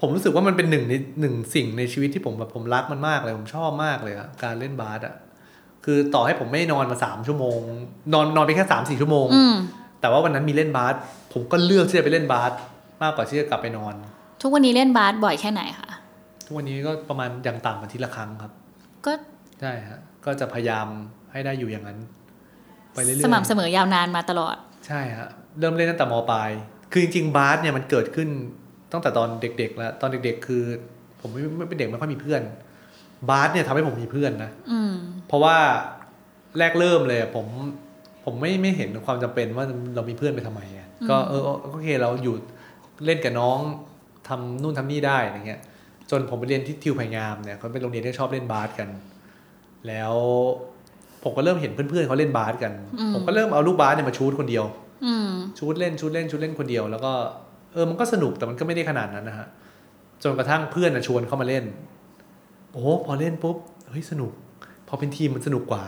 [0.00, 5.14] ผมรู้สึกว่ามันเป็นหนึ่งในหนึ่งสิ่งในชีวิตที่ผมแบบผมรักมันมากเลยผมชอบมากเลยอะการเล่นบาสอะ
[5.84, 7.58] คือต่อให้ผมไม่นอนมาสามชั่วโมง
[8.12, 9.54] นอนนอนไปแค่สามสี่ชั่วโมง อืม
[10.00, 10.94] แต่ว่าวันนั้นมีเล่นบาส
[11.32, 12.52] ผมก็เลือกที่จะไปเล่นบาส
[13.02, 13.94] มากกว่าที่จะกลับไปนอน
[14.42, 15.90] ทุกวันนี้เล่นบาสบ่อยแค่ไหนคะ
[16.46, 18.52] ทุกวันนี้ก็ประมาณอย่างต่ำอาทิตย์ละครั้งครับ
[19.06, 19.12] ก็
[19.60, 20.86] ใช่ฮะก็จะพยายาม
[21.32, 21.98] ให้ได้อยู่อย่างนั้น
[22.94, 25.28] ไปเรื่อยๆ สม่ำเสมอยาวนานมาตลอด ใช่ฮะ
[25.58, 26.50] เริ่มเล่นตั้งแต่มปลาย
[26.92, 28.28] คือจริงๆบาสเนี่ยมันเกิดขึ้น
[28.92, 30.62] ตั้งแต่ตอนเด็กๆแล้วตอนเด็ก ๆ คือ
[31.20, 32.42] ผมไม่ไม่เป็นเด็กไม่ค่อยมีเพื่อน
[33.28, 34.92] บาสเนี่ยทำให้ผมมีเพื่อนนะอืม
[35.28, 35.56] เพราะว่า
[36.58, 37.46] แรกเริ่มเลยอะผม
[38.24, 41.42] ผมไม่ไม่เห็นความจำเป็นว่าเรามีเพื่อนไปทำไมอะก็เออ
[41.72, 42.34] โอเคเราอยู่
[43.04, 43.58] เล่นกับน้อง
[44.28, 45.60] ทำนู่นทำนี่ได้อะไรเงี้ย
[46.10, 48.88] จนผมไปเรียนที่ทิวไผ่งามเนี่ยเขาเป็นโรงเรียนที่ชอบเล่นบาสกัน
[49.88, 50.14] แล้ว
[51.24, 54.64] ผมก็เริ่มเห็นเพื่อนๆเขาเล่นบาสกันอืมผมก็เริ่มเอาลูกบาสเนี่ยมาชูดคนเดียว
[55.04, 57.12] อืมชูดเล่นชูดเล่นชูดเล่นคนเดียว แล้วก็
[57.72, 59.46] เออมันก็สนุกแต่มันก็ไม่ได้ขนาดนั้นนะฮะ
[60.22, 61.64] จนกระทั่งเพื่อนนะชวนเข้ามาเล่น
[62.72, 63.56] โอ้โหพอเล่นปุ๊บ
[63.90, 64.32] เฮ้ยสนุก
[64.88, 65.84] พอเป็นทีมมันสนุกกว่า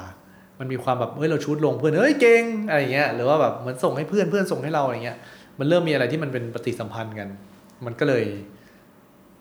[0.58, 5.18] มันมีความแบบเฮ้ยเราชูดลงเพื่อนเฮ้ยเก่งอะไรอย่างเงี้ยหรือว่าแบบเหมือนส่งให้เพื่อนเพื่อนส่งให้เราอะไรเงี้ย
[5.58, 7.28] มันเริ่มมีอะไรที่มันเป็นปฏิสัมพันธ์กัน
[7.86, 8.24] มันก็เลย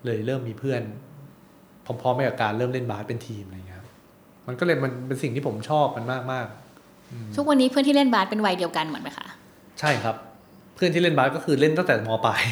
[0.04, 0.82] เลยเริ่มมีเพื่อน
[1.84, 3.86] พร้อมๆไปกับการเริ่มเล่นบาสเป็นทีมอะไรเงี้ยครับ
[4.46, 9.26] มันก็เลยมันเป็นสิ่งที่ผมชอบมันมากมากๆทุกวันนี้เพื่อนที่เล่นบาสเป็นวัยเดียวกันเหมือนไหมคะ
[9.80, 12.42] ใช่ครับเพื่อนที่เล่นบาสก็คือเล่นตั้งแต่มปลาย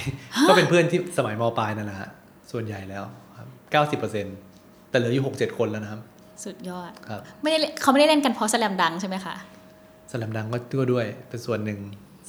[0.49, 2.11] ก็เป็นเพื่อนที่สมัยมปลายนั่นแหละฮะ
[2.53, 3.05] ส่วนใหญ่แล้ว
[3.37, 4.27] ครับเก้าสิบเปอร์เซ็น
[4.91, 6.01] แต่เหลืออยู่หกเจ็ดคนแล้วนะครับ
[6.45, 9.35] สุดยอดครับไม่ได้เล่นเขาไม่ได้เล่นกันเพราะสแลมดังใช่ไหมคะ
[10.11, 11.79] สลัมดังก็ก็ด้วย เป็นส่วนหนึ่ง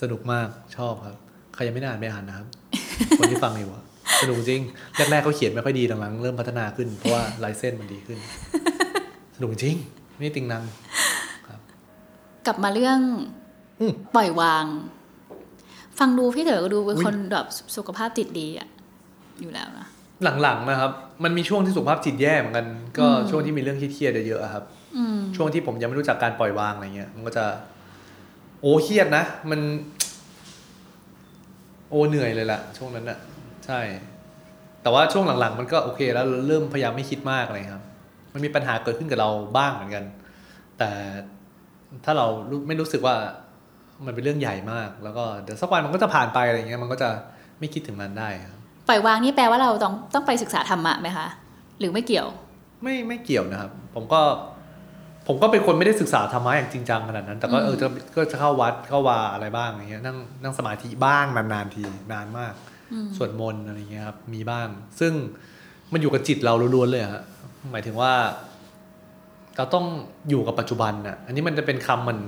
[0.02, 1.16] สนุกมากชอบครับ
[1.54, 2.48] ใครยังไม่ได้อ่านไม่อ่านนะครับ
[3.20, 3.84] คนที่ฟังอยู่อะ
[4.22, 4.62] สนุกจริง
[4.96, 8.20] แรกๆเขาเขียนไม่ค่อยดีหลังๆเริ่มพัฒนาขึ้นเพราะว่าลายเส้นมันดีขึ้น
[9.36, 9.76] สนุกจริง
[10.18, 10.64] ไม่ติงนัง
[12.46, 13.00] กลับมาเรื่อง
[13.80, 14.66] อืมปล่อยวาง
[16.02, 17.46] ฟังดูพี่เต๋อก็ดูเป็นอุ๊ยคนแบบ
[17.78, 18.68] สุขภาพจิตดีอะ
[19.42, 19.88] อยู่แล้วนะ
[20.42, 20.92] หลังๆนะครับ
[21.24, 22.68] มันมีช่วงที่สุขภาพจิตแย่เหมือนกัน
[22.98, 24.64] ก็อืมช่วงที่มีเรื่องเครียดๆเยอะๆอะครับ
[24.98, 27.46] อืมช่วงที่ผมยังไม่รู้จักการปล่อยวางอะไรเงี้ย มันก็จะ
[28.62, 29.60] โอ้เครียดนะ มัน
[31.90, 33.18] โอ้เหนื่อยเลยล่ะ ช่วงนั้นอะ
[33.66, 33.80] ใช่
[34.82, 37.84] แต่ว่าช่วงหลังๆ มันก็โอเคแล้วเราเริ่มพยายามไม่คิดมากเลยครับ
[38.34, 40.06] มันมีปัญหาเกิดขึ้นกับเราบ้างเหมือนกัน
[40.78, 40.90] แต่
[42.06, 43.16] ถ้าเรารู้ไม่รู้สึกว่า
[44.06, 47.10] มันเป็นเรื่องใหญ่มาก แล้วก็เดี๋ยวสักวันมันก็จะผ่านไปอะไรเงี้ยมันก็จะ
[47.60, 51.28] ไม่คิดถึงมันได้ครับปล่อยวางนี่แปลว่าเราต้องต้องไปศึกษาธรรมะไหมคะ
[51.80, 52.28] หรือไม่เกี่ยว
[52.84, 54.22] ไม่ไม่เกี่ยวนะครับ ผมก็
[55.28, 62.54] ผมก็เป็นคนไม่ได้ศึกษาธรรมะอย่างจริงจังขนาดนั้น แต่ก็อืมเออจะก็จะเข้าวัดเข้าวาอะไรบ้างอย่างเงี้ยนั่งนั่งสมาธิบ้างนานๆทีนานมาก
[62.94, 64.68] อืมสวดมนต์อะไรเงี้ยครับมีบ้าง
[65.00, 65.14] ซึ่ง
[65.92, 67.24] มันอยู่กับจิตเราล้วนๆเลยฮะ
[67.72, 68.14] หมายถึงว่า
[69.58, 69.86] เราต้อง
[70.30, 72.22] อยู่กับปัจจุบันน่ะ อันนี้มันจะเป็นคำเหมือน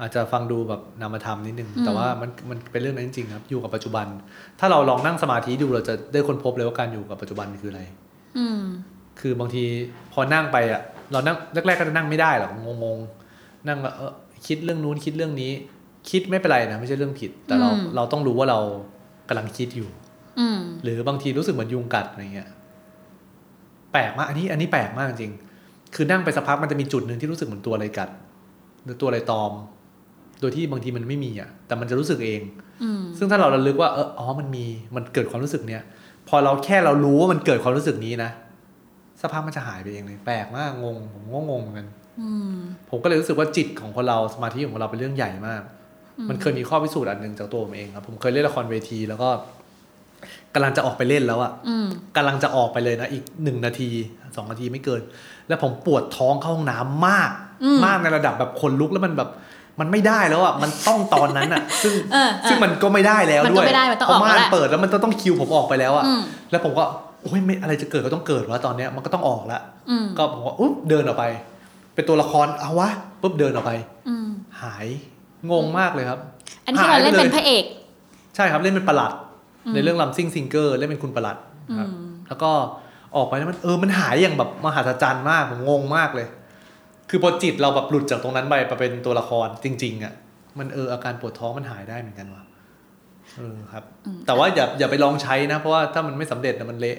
[0.00, 4.06] อาจจะฟังดูแบบนามธรรมนิดนึงอืมแต่ว่ามันมันเป็นเรื่องนั้นจริงๆครับ อยู่กับปัจจุบัน
[4.60, 7.82] ถ้าเราลองนั่งสมาธิดูเราจะได้ค้นพบเลยว่าการอยู่กับปัจจุบันคืออะไร
[8.38, 8.60] อืม
[9.20, 9.64] คือบางที
[10.12, 12.50] พอนั่งไปอะ เรานั่งแรกๆก็จะนั่งไม่ได้หรอก
[12.82, 14.12] งงๆนั่งแล้วเออ
[14.46, 15.52] คิดเรื่องนู้นคิดเรื่องนี้
[16.10, 18.60] คิดไม่เป็นไรนะไม่ใช่เรื่องผิด แต่เราอืมเราต้องรู้ว่าเรา
[19.28, 19.88] กำลังคิดอยู่
[20.38, 22.48] อืมหรือบางทีรู้สึกเหมือนยุงกัดอะไรเงี้ย
[23.92, 25.32] แปลกมากอันนี้ อันนี้แปลกมากจริง
[25.94, 28.10] คือนั่งไปสักพักมันจะมีจุดหนึ่งที่รู้สึกเหมือนตัวอะไรกัด
[28.84, 29.52] หรือตัวอะไรตอม
[30.40, 32.40] โดยที่บางทีมันไม่มีอะ แต่มันจะรู้สึกเอง
[32.82, 34.64] อืมซึ่งถ้าเราระลึกว่าเอออ๋อมันมี
[34.96, 35.82] มันเกิดความรู้สึกเนี้ย
[36.28, 38.30] พอเราแค่เรารู้ว่ามันเกิดความรู้สึกนี้นะ
[39.20, 41.88] สักพักมันจะหายไปเองเลยแปลกมากงงผมก็งงเหมือนกัน
[42.20, 42.56] อืม
[42.90, 45.62] ผมก็เลยรู้สึกว่าจิตของคนเราสมาธิของเราเป็นเรื่องใหญ่มาก
[46.18, 49.28] อืมมันเคยมีข้อพิสูจน์อันหนึ่งจากตัวผมเองครับ ผมเคยเล่นละครเวทีแล้วก็
[50.54, 53.90] กำลังจะออกไปเล่นแล้วอะอืมกำลังจะออกไปเลยนะอีกหนึ่งนาที
[54.36, 55.02] สองนาทีไม่เกิน
[55.48, 57.30] แล้วผมปวดท้องเข้าห้องน้ำมาก
[57.64, 59.30] อืมมากในระดับแบบคนลุกแล้วมันแบบ
[59.80, 66.84] มันไม่ได้แล้วอะมันต้องตอนนั้นอะซึ่งเออเออซึ่งมันก็ไม่ได้แล้วมันด้ก็วยไม่ได้มันต้องเพออกราะแล้วม่านแหละเปิดแล้วมันจะต้องคิวผมออกไปแล้วอะอืมแล้วผมก็
[67.22, 71.24] โอ้ยไม่อะไรจะเกิดก็ต้องเกิดวะตอนเนี้ยมันก็ต้องออกแล้วอืมก็ผมก็อุ๊บเดินออกไป
[71.94, 72.90] เป็นตัวละครเอาวะ
[73.22, 73.72] ปุ๊บเดินออกไป
[74.08, 74.28] อืม
[74.62, 74.86] หาย
[75.50, 76.20] งงมากเลยครับ
[76.64, 77.64] อันนี้ที่เราเล่นเป็นพระเอก
[78.36, 79.12] ใช่ครับเล่นเป็นประหลัด
[79.66, 81.36] อืมในเรื่องลำซิ่งซิงเกอร์เล่นเป็นคุณประหลัด
[81.78, 82.50] ครับอืมแล้วก็
[83.16, 86.26] ออกไปแล้วมันเออมันหายอย่างแบบมหัศจรรย์มากผมงงมากเลย
[87.10, 90.12] คือพอจิตเราแบบหลุดจากตรงนั้นไปไปเป็นตัวละครจริง ๆอะ
[90.58, 92.44] มันเอออาการปวดท้องมันหายได้เหมือนกันว่ะ
[93.36, 96.98] เออครับอืมแต่ว่าอย่าอย่าไปลองใช้นะ เพราะว่าถ้ามันไม่สำเร็จนะมันเละ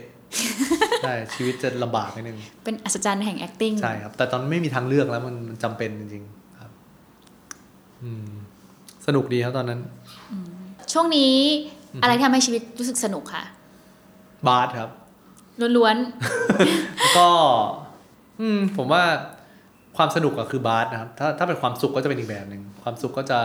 [1.03, 6.71] ใช่ชีวิตจะลำบากนิดนึง เป็นอัศจรรย์แห่ง acting ใช่ครับ แต่ตอนนนไม่มีทางเลือกแล้วมันมันจำเป็นจริง ๆ ครับ
[8.03, 8.29] อืม
[9.07, 9.79] สนุกดีครับตอนนั้น
[10.93, 11.35] ช่วงนี้
[12.03, 13.43] อะไรที่ทำให้ชีวิตรู้สึกสนุกค่ะ
[14.47, 14.89] บาสครับ
[15.59, 15.97] ล้วน
[16.99, 17.27] แล้วก็
[18.41, 19.03] อืม ผมว่า
[19.97, 23.39] ความสนุกอะคือบาสนะครับถ้าถ้าเป็นความสุขก็จะเป็นอีกแบบหนึ่งความสุขก็จะ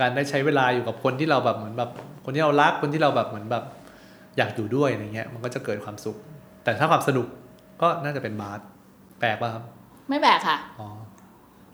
[0.00, 1.90] การได้ใช้เวลาอยู่กับคนที่เราแบบเหมือนแบบ
[2.24, 3.64] คนที่เรารักคนที่เราแบบเหมือนแบบ
[4.36, 6.16] อยากอยู่ด้วยอะไรเงี้ย มันก็จะเกิดความสุข
[6.64, 7.26] แต่ถ้าความสนุก
[7.82, 8.60] ก็น่าจะเป็นบาส
[9.20, 10.88] แปลกป่ะครับๆไม่แบกค่ะอ๋อ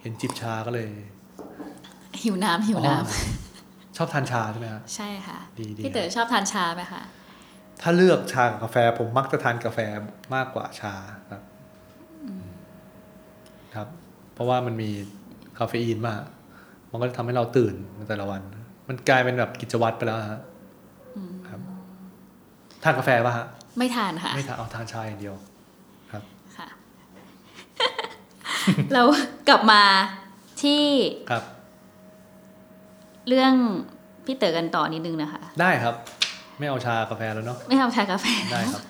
[0.01, 0.89] เห็นจิบชาก็เลย
[2.23, 3.05] หิวน้ำหิวน้อ๋อ
[3.97, 7.03] ชอบทานชาใช่ไหมครับำใช่ค่ะดีดีพี่เต๋อชอบทานชาไหมคะ
[7.83, 9.79] ถ้าเลือกชากับกาแฟผมมักจะทานกาแฟ
[10.35, 11.43] มากกว่าชาครับครับ
[14.39, 14.91] เพราะว่ามันมี
[15.59, 16.21] คาเฟอีนมาก
[16.91, 18.41] มันก็จะทำให้เราตื่นในแต่ละวัน
[18.89, 20.41] มันกลายเป็นแบบกิจวัตรไปแล้วฮะ
[21.49, 21.61] ครับ
[22.83, 23.47] ทานกาแฟป่ะฮะ
[23.79, 25.35] ไม่ทานค่ะ ไม่ทานเอาทานชาอย่างเดียว
[26.13, 26.23] ครับ
[26.57, 26.69] ค่ะ
[28.93, 29.03] เรา
[29.49, 29.83] กลับมา
[30.63, 30.85] ที่
[31.31, 31.45] ครับ
[33.29, 33.53] เรื่อง
[34.25, 35.95] พี่เต๋อกันต่อนิดนึงนะคะ ได้ครับ
[36.59, 38.83] ไม่เอาชากาแฟแล้วเนาะ ไม่ทำชากาแฟ ได้ครับ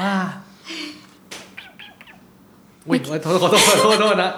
[0.00, 0.14] ว้า
[2.88, 4.30] อุ้ยโทษขอโทษขอโทษขอโทษนะ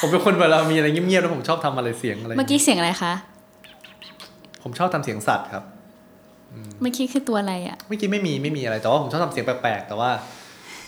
[0.00, 3.12] ผมเป็นคนเวลามีอะไรเงียบๆแล้วผมชอบทำอะไรเสียงอะไร เมื่อกี้เสียงอะไรคะ
[4.62, 5.64] ผมชอบทำเสียงสัตว์ครับ
[6.80, 10.10] เมื่อกี้คือตัวอะไรอะ เมื่อกี้ไม่มีไม่มีอะไร แต่ว่าผมชอบทำเสียงแปลกๆ แต่ว่า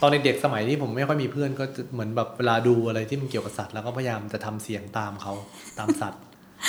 [0.00, 5.32] ตอนเด็กๆสมัยที่ผมไม่ค่อยมีเพื่อนก็จะเหมือนแบบเวลาดูอะไรที่มันเกี่ยวกับสัตว์แล้วก็พยายามจะทำเสียงตามเขา
[5.78, 6.20] ตามสัตว์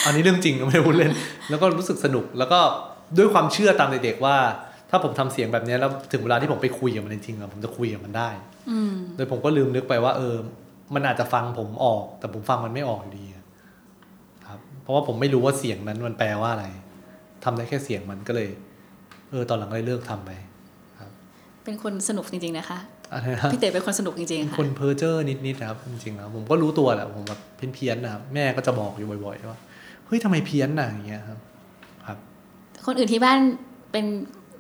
[0.06, 1.12] อันนี้เรื่องจริงนะไม่ได้พูดเล่น
[1.50, 2.60] แล้วก็รู้สึกสนุกแล้วก็
[3.18, 4.38] ด้วยความเชื่อตามเด็กๆว่า
[4.96, 8.30] ถ้าผมทำเสียงแบบนี้แล้วถึงเวลาที่ผมไปคุยกับมันจริงๆอะผมจะคุยกับมันได้
[8.70, 10.36] อืมโดยผมก็ลืมนึกไปว่า เออ
[10.94, 13.46] มันอาจจะฟังผมออก แต่ผมฟังมันไม่ออกอยู่ดีอะ
[14.50, 16.66] ครับ เพราะว่าผมไม่รู้ว่าเสียงนั้นมันแปลว่าอะไร
[17.44, 18.50] ทำได้แค่เสียงมันก็เลย
[19.32, 20.32] เออ ตอนหลังก็เลยเลิกทำไป
[21.64, 22.80] เป็นคนสนุกจริง ๆ นะคะ
[23.14, 27.40] อะไรนะพี่เต๋อเป็นคนสนุกจริงๆค่ะคนเพ้อเจ้อนิดๆนะครับจริงๆแล้วผมก็รู้ตัวแหละผมแบบ
[27.74, 29.60] เพี้ยนๆนะครับแม่ก็จะบอกอยู่บ่อยๆว่า
[30.06, 31.40] เฮ้ยทำไมเพี้ยนน่ะอย่างเงี้ยครับ
[32.08, 32.18] ครับ
[32.86, 33.40] คนอื่นที่บ้าน
[33.92, 34.06] เป็น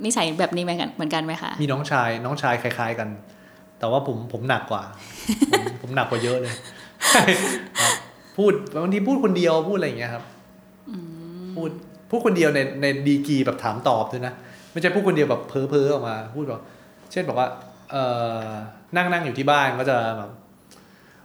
[0.06, 3.10] นิสัยแบบนี้เหมือนกันเหมือนกันไหมคะ มีน้องชายน้องชายคล้าย ๆกัน
[3.80, 4.84] แต่ว่าผมผมหนักกว่า
[5.52, 6.54] ผมผมหนักกว่าเยอะเลย
[7.82, 7.94] ครับ
[8.38, 8.54] พูด
[8.84, 10.24] บางทีพูดคนเดียวพูดอะไรอย่างเงี้ยครับ
[11.56, 11.70] พูด
[12.10, 14.34] พูดคนเดียวในในดีกรีแบบถามตอบด้วยนะ
[14.72, 16.62] ไม่ใช่พูดคนเดียวแบบเพ้อเพ้อออกมา พูดแบบ
[17.12, 17.48] เช่นบอกว่า
[17.92, 17.96] เอ
[18.38, 18.48] อ
[18.96, 20.30] นั่งนั่งอยู่ที่บ้านก็จะแบบ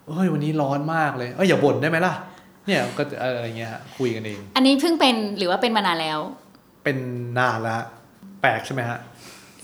[0.07, 2.15] เอ้ยวันนี้ร้อนมากเลยเอ้ยอย่าบ่นได้ไหมล่ะ
[2.67, 6.19] เนี่ยก็จะอะไรเงี้ยฮะคุยกันเอง อันนี้เพิ่งเป็นหรือว่าเป็นมานานแล้ว
[6.85, 6.99] เป็น
[7.39, 7.87] นานแล้วฮะ
[8.43, 8.99] แปลกใช่ไหมฮะ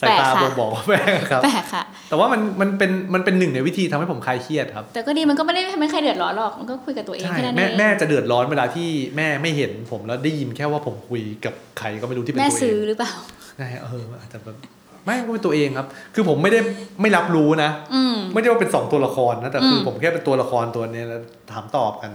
[0.00, 13.12] สายตาแปลกค่ะบ่งบอกว่าแปลกครับแปลกค่ะ แต่ว่ามันมันเป็นมันเป็นหนึ่งในวิธีทำให้ผมคลายเครียดครับ แต่ก็ดีมันก็ไม่ได้ทำให้ใครเดือดร้อนหรอกมันก็คุยกับตัวเองใช่แค่นั้นเอแม่งแม่จะเดือดร้อนเวลาที่แม่ไม่เห็นผมแล้วได้ยินแค่ว่าผมคุยกับใครก็ไม่รู้ที่เป็นแม่ตัวเอซื้องหรือเปล่า
[13.56, 14.56] ใช่เอออาจจะแบบ
[15.04, 16.60] ไม่ก็เป็นตัวเองครับ คือผมไม่ได้
[17.02, 22.12] ไม่รับรู้นะอืมไม่ได้ว่าเป็นสองตัวละครนะแต่คืออมผมแค่เป็นตัวละครตัวเนี้ยแล้วถามตอบกัน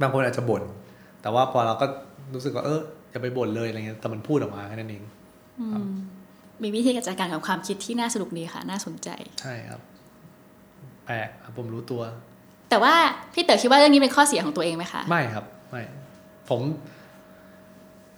[0.00, 0.62] บางคนอาจจะบ่น
[1.22, 1.86] แต่ว่าพอเราก็
[2.34, 5.08] รู้สึกว่าเอออย่าไปบ่นเลยอะไรเงี้ยแต่มันพูดออกมาแค่นั้นเองอื
[5.84, 5.86] ม
[6.62, 9.08] มีวิธีการจัดการกับความคิดที่น่าสนุกดีค่ะ น่าสนใจ
[9.40, 9.80] ใช่ครับ
[11.06, 12.02] แปลกครับผมรู้ตัว
[12.70, 12.94] แต่ว่า
[13.34, 15.82] พี่เต๋อคิดว่าเรื่องนี้เป็นข้อเสียของตัวเองไหมคะ ไม่ครับ ไม่
[16.48, 16.60] ผม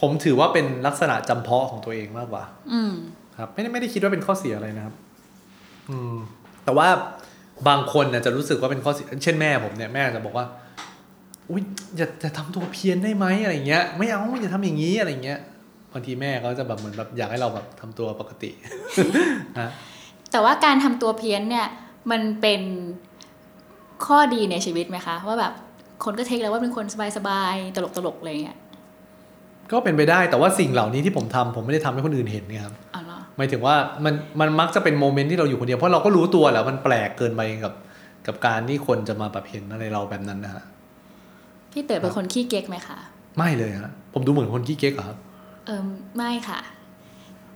[0.00, 2.92] ผมถือว่าเป็นลักษณะจำเพาะของตัวเองมากกว่า อืม
[3.38, 4.94] ครับ ไม่ได้ไม่ได้คิดว่าเป็นข้อเสียอะไรนะครับ
[5.88, 6.14] อืม
[6.64, 6.88] แต่ว่า
[7.68, 10.46] บางคนน่ะจะรู้สึกว่าเป็นข้อเสีย เช่นแม่ผมเนี่ยแม่จะบอกว่า
[11.50, 11.62] อุ้ย
[11.96, 15.40] อย่าอย่าทำตัวเพี้ยนได้ไหมอะไรเงี้ย ไม่เอาอย่าทำอย่างนี้อะไรเงี้ย
[15.94, 18.50] บางทีแม่เขาจะแบบเหมือนแบบอยากให้เราแบบทำตัวปกติ
[19.60, 19.70] นะ
[20.32, 21.66] แต่ว่าการทำตัวเพี้ยนเนี่ย
[22.10, 22.62] มันเป็น
[24.06, 25.52] ข้อดีในชีวิตไหมคะ ว่าแบบ
[26.04, 28.58] คนก็เทคแล้วว่าเป็นคนสบายๆตลกๆอะไรเงี้ย
[29.72, 37.74] ก็เป็นไปได้แต่ว่าสิ่งเหล่านี้ที่ผมทำผมไม่ได้ทำให้คนอื่นเห็นไงครับอ๋อเหรอหมายถึงว่ามันมันมักจะเป็นโมเมนต์ที่เราอยู่คนเดียวเพราะเราก็รู้ตัวแหล้วมันแปลกเกินไปกับ
[38.26, 40.64] กับการที่คนจะมาแบบเห็นอะไรเราแบบนั้นนะฮะ
[41.72, 42.98] พี่เต๋อเป็นคนขี้เก๊กไหมคะ
[43.38, 45.18] ไม่เลยฮะผมดูเหมือนคนขี้เก๊กเหรอครับ
[45.66, 45.82] เออ
[46.16, 46.60] ไม่ค่ะ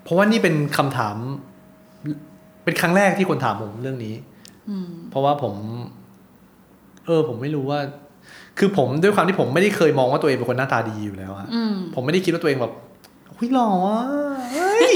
[0.03, 1.17] เพราะว่านี่เป็นคำถาม
[2.65, 4.15] เป็นครั้งแรกที่คนถามผมเรื่องนี้
[4.71, 5.55] อืมเพราะว่าผม
[7.07, 7.81] เออ ผมไม่รู้ว่า
[8.59, 12.73] คือผมด้วยความที่ผมไม่ได้เคยมองว่าตัวเองเป็นคนหน้าตาดีอยู่แล้วอะอืมผมไม่ได้คิดว่าตัวเองแบบ
[13.37, 14.05] เฮ้ยหล่ออะ
[14.53, 14.95] เฮ้ย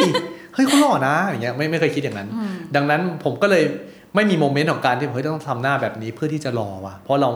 [0.55, 3.65] เฮ้ยเขาหล่อนะอย่างเงี้ยไม่ไม่เคยคิดอย่างนั้นอืมดังนั้นผมก็เลย
[4.15, 7.31] ไม่มีโมเมนต์ของการที่เฮ้ยต้องทำหน้าแบบนี้เพื่อที่จะหล่อว่ะเพราะเรา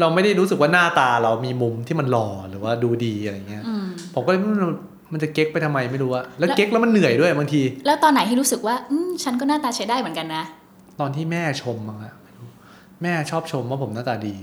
[0.00, 4.72] เราไม่ได้รู้สึกว่าหน้าตาเรามีมุมที่มันหล่อหรือว่าดูดีอะไรเงี้ยอืมผมก็เลยไม่รู้
[5.12, 10.44] มันจะเก๊กไปทำไมไม่รู้อะแล้วแล้วเก๊กแล้วมันเหนื่อยด้วยบางที แล้วตอนไหนที่รู้สึกว่าอืมฉันก็หน้าตาใช้ได้เหมือนกันนะ
[11.00, 12.48] ตอนที่แม่ชมมั้งอะไม่รู้
[13.02, 14.36] แม่ชอบชมว่าผมหน้าตาดี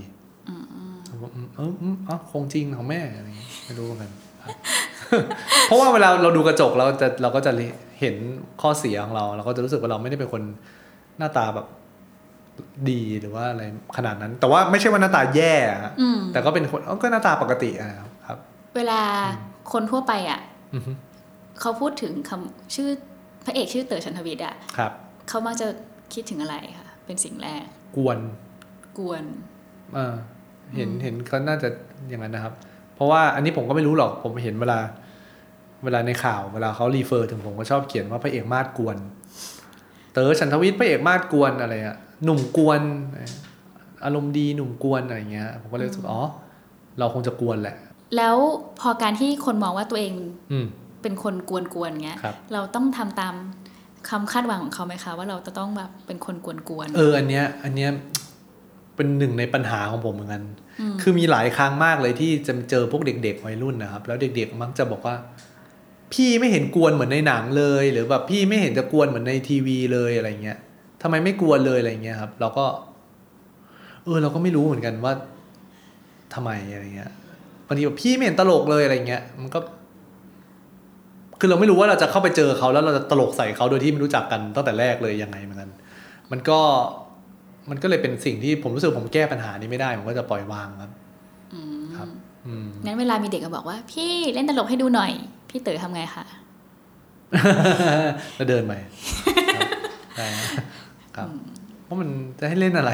[0.48, 4.10] อืมอืมผมว่าอืมเอออืมอ๋อคงจริงของแม่อะไรเงี้ยไม่รู้เหมือนกัน
[4.42, 4.50] ครับ
[5.66, 7.52] เพราะว่าเวลาเราดูกระจกเราจะเราก็จะ
[8.00, 8.14] เห็น
[8.62, 10.42] ข้อเสียของเรา เราก็จะรู้สึกว่าเราไม่ได้เป็นคน
[11.18, 11.66] หน้าตาแบบ
[12.90, 13.62] ดีหรือว่าอะไร
[13.96, 18.38] ขนาดนั้น แต่ว่าไม่ใช่ว่าหน้าตาแย่อะฮะอืมแต่ก็เป็นคนอ๋อก็หน้าตาปกติอะครับครับ
[18.76, 19.00] เวลา
[19.72, 20.40] คนทั่วไปอะ
[20.74, 20.92] อือฮึ
[21.60, 22.88] เขาพูดถึงคำชื่อ
[23.44, 24.92] พระเอกชื่อเต๋อชันทวิทย์อะครับ
[25.28, 25.66] เขามักจะ
[26.14, 27.64] คิดถึงอะไรคะเป็นสิ่งแรก
[27.96, 28.18] กวน
[28.98, 29.24] กวน
[29.94, 30.14] เออ
[30.76, 31.68] เห็นอืมเห็นเขาน่าจะ
[32.08, 32.54] อย่างนั้นนะครับ
[32.94, 34.78] เพราะว่าอันนี้ผมก็ไม่รู้หรอกผมเห็นเวลา
[35.84, 38.96] เวลาในข่าว เวลาเขารีเฟอร์ถึงผมก็ชอบเขียนว่าพระเอกมาดกวน
[40.12, 42.80] เต๋อฉันทวิทย์พระเอกมาดกวนอะไรอะหนุ่มกวน
[44.04, 46.22] อารมณ์ดีหนุ่มกวนอะไรอย่างเงี้ยผมก็เลยรู้สึกอ๋อ
[46.98, 47.76] เราคงจะกวนแหละ
[48.16, 48.36] แล้ว
[48.80, 50.14] พอการที่คนมองว่าตัวเอง
[50.52, 50.66] อืม
[51.02, 53.34] เป็นคนกวนๆเงี้ยครับเราต้องทำตาม
[54.08, 57.90] คำคาดหวังของเขาไหมคะ ว่าเราจะต้องแบบเป็นคนกวนเอออันเนี้ยอันเนี้ย
[58.96, 60.42] เป็นหนึ่งในปัญหาของผมเหมือนกัน
[60.80, 65.14] อืมคือมีหลายครั้งมากเลยที่จะเจอพวกเด็กๆวัยรุ่นนะครับ แล้วเด็กๆมักจะบอกว่า
[66.12, 70.58] พี่ไม่เห็นกวนเหมือนในหนังเลย หรือแบบพี่ไม่เห็นจะกวนเหมือนในทีวีเลยอะไรเงี้ย
[71.02, 72.66] ทำไมไม่กวนเลยอะไรเงี้ยครับ เราก็
[74.04, 75.12] เออ เราก็ไม่รู้เหมือนกันว่า
[76.34, 77.10] ทำไมอะไรเงี้ย
[77.66, 79.60] บางทีแบบพี่ไม่เห็นตลกเลยอะไรเงี้ย มันก็
[81.40, 85.70] คือเราไม่รู้ว่าเราจะเข้าไปเจอเขาแล้วเราจะตลกใส่เขาโดยที่ไม่รู้จักกันตั้งแต่แรกเลยยังไงเหมือนกัน
[86.30, 86.60] มันก็
[87.70, 92.08] มันก็เลยเป็นสิ่งที่ผมรู้สึกผมแก้ปัญหานี้ไม่ได้ผมก็จะปล่อยวางครับๆอืมครับ
[92.46, 95.12] อืมงั้นเวลามีเด็กก็บอกว่า พี่เล่นตลกให้ดูหน่อย
[95.48, 96.24] พี่เต๋อทำไงคะ
[98.36, 98.72] แล้วเดินไป
[99.54, 99.68] ครับ
[100.16, 100.26] ใช่
[101.16, 101.28] ครับ
[101.84, 102.08] เพราะมัน
[102.38, 102.90] จะให้เล่นอะไร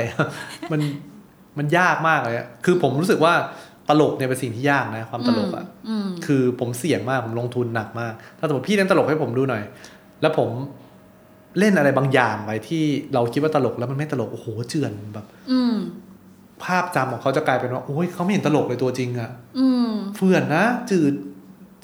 [0.73, 0.81] มัน
[1.59, 3.35] มันยากมากเลยอะคือผมรู้สึกว่า
[3.89, 9.63] ตลกเนี่ยเป็นสิ่งที่ยากนะ ความตลกอะอืมคือผมเสี่ยงมากผมลงทุนหนักมาก ถ้าสมมติพี่เล่นตลกให้ผมดูหน่อย
[10.23, 10.49] แล้วผม
[11.59, 15.75] เล่นอะไรบางอย่างไปที่เราคิดว่าตลกแล้วมันไม่ตลกโอ้โหเจือนแบบ อืม
[16.65, 21.13] ภาพจำของเขาจะกลายเป็นว่าโอ้ยเขาไม่เห็นตลกเลยตัวจริงอะอืมเฟื่อนนะจืด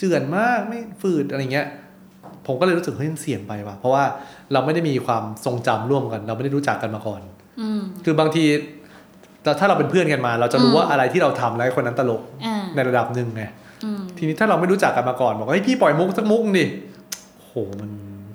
[0.00, 1.66] เจื่อนมากมุกฝืดอะไรเงี้ย
[2.46, 4.04] ผมก็เลยรู้สึกเฮ้ยมันเสี่ยงไปว่ะเพราะว่า
[4.52, 7.20] เราไม่ได้มีความทรงจำร่วมกัน เราไม่ได้รู้จักกันมาก่อน
[7.60, 8.44] อืมคือบางที
[9.42, 13.42] แต่ถ้าเราเป็นเพื่อนกันมา เราจะรู้อืมว่าอะไรที่เราทำแล้วไอ้คนนั้นตลกอ่าในระดับหนึ่งไง
[13.84, 16.66] อืมทีนี้ถ้าเราไม่รู้จักกันมาก่อน บอกว่าเฮ้ยพี่ปล่อยมุกสักมุกดิ
[17.44, 17.90] โหมัน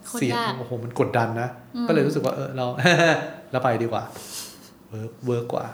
[0.06, 2.65] โคตรเสียยากโอ้โหมันกดดันนะอืมก็เลยรู้สึกว่าเออเรา
[3.51, 4.04] เราไปดีกว่า
[4.89, 5.65] work work กว่า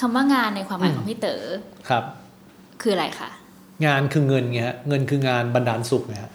[0.00, 1.42] คำว่างานในความหมายอืมของพี่เต๋อ
[1.88, 2.04] ครับ
[2.82, 3.30] คืออะไรคะ
[3.86, 6.32] งานคือเงินไงฮะเงินคืองานบรรดาลสุขไงฮะ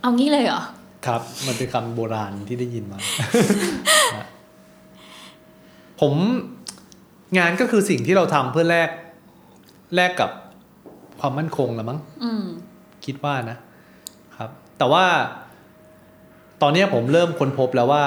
[0.00, 0.62] เอางี้เลยเหรอ
[1.06, 2.98] ครับ มันเป็นคำโบราณที่ได้ยินมา
[4.16, 4.26] ฮะ
[6.00, 6.12] ผม
[7.38, 8.90] งานก็คือสิ่งที่เราทำเพื่อแลก
[9.96, 10.30] แลกกับ
[11.20, 12.44] ความมั่นคงละมั้งอืม
[13.04, 13.58] คิดว่านะ
[14.36, 15.04] ครับ แต่ว่า
[16.62, 18.04] ตอนเนี้ยผมเริ่มค้นพบแล้วว่า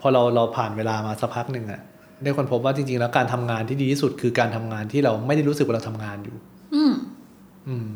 [0.00, 1.80] พอเราเราผ่านเวลามาสักพักหนึ่งอะ
[2.22, 6.36] ได้ค้นพบว่าจริงๆ แล้วการทำงานที่ดีที่สุดคือการทำงานที่เราไม่ได้รู้สึกว่าเราทำงานอยู่
[6.74, 6.92] อืม
[7.68, 7.86] อืม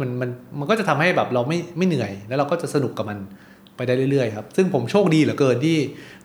[0.00, 3.18] มันมันมันก็จะทำให้แบบเราไม่ไม่เหนื่อย แล้วเราก็จะสนุกกับมัน
[3.76, 5.76] ไปได้เรื่อยๆครับ ซึ่งผมโชคดีเหลือเกินที่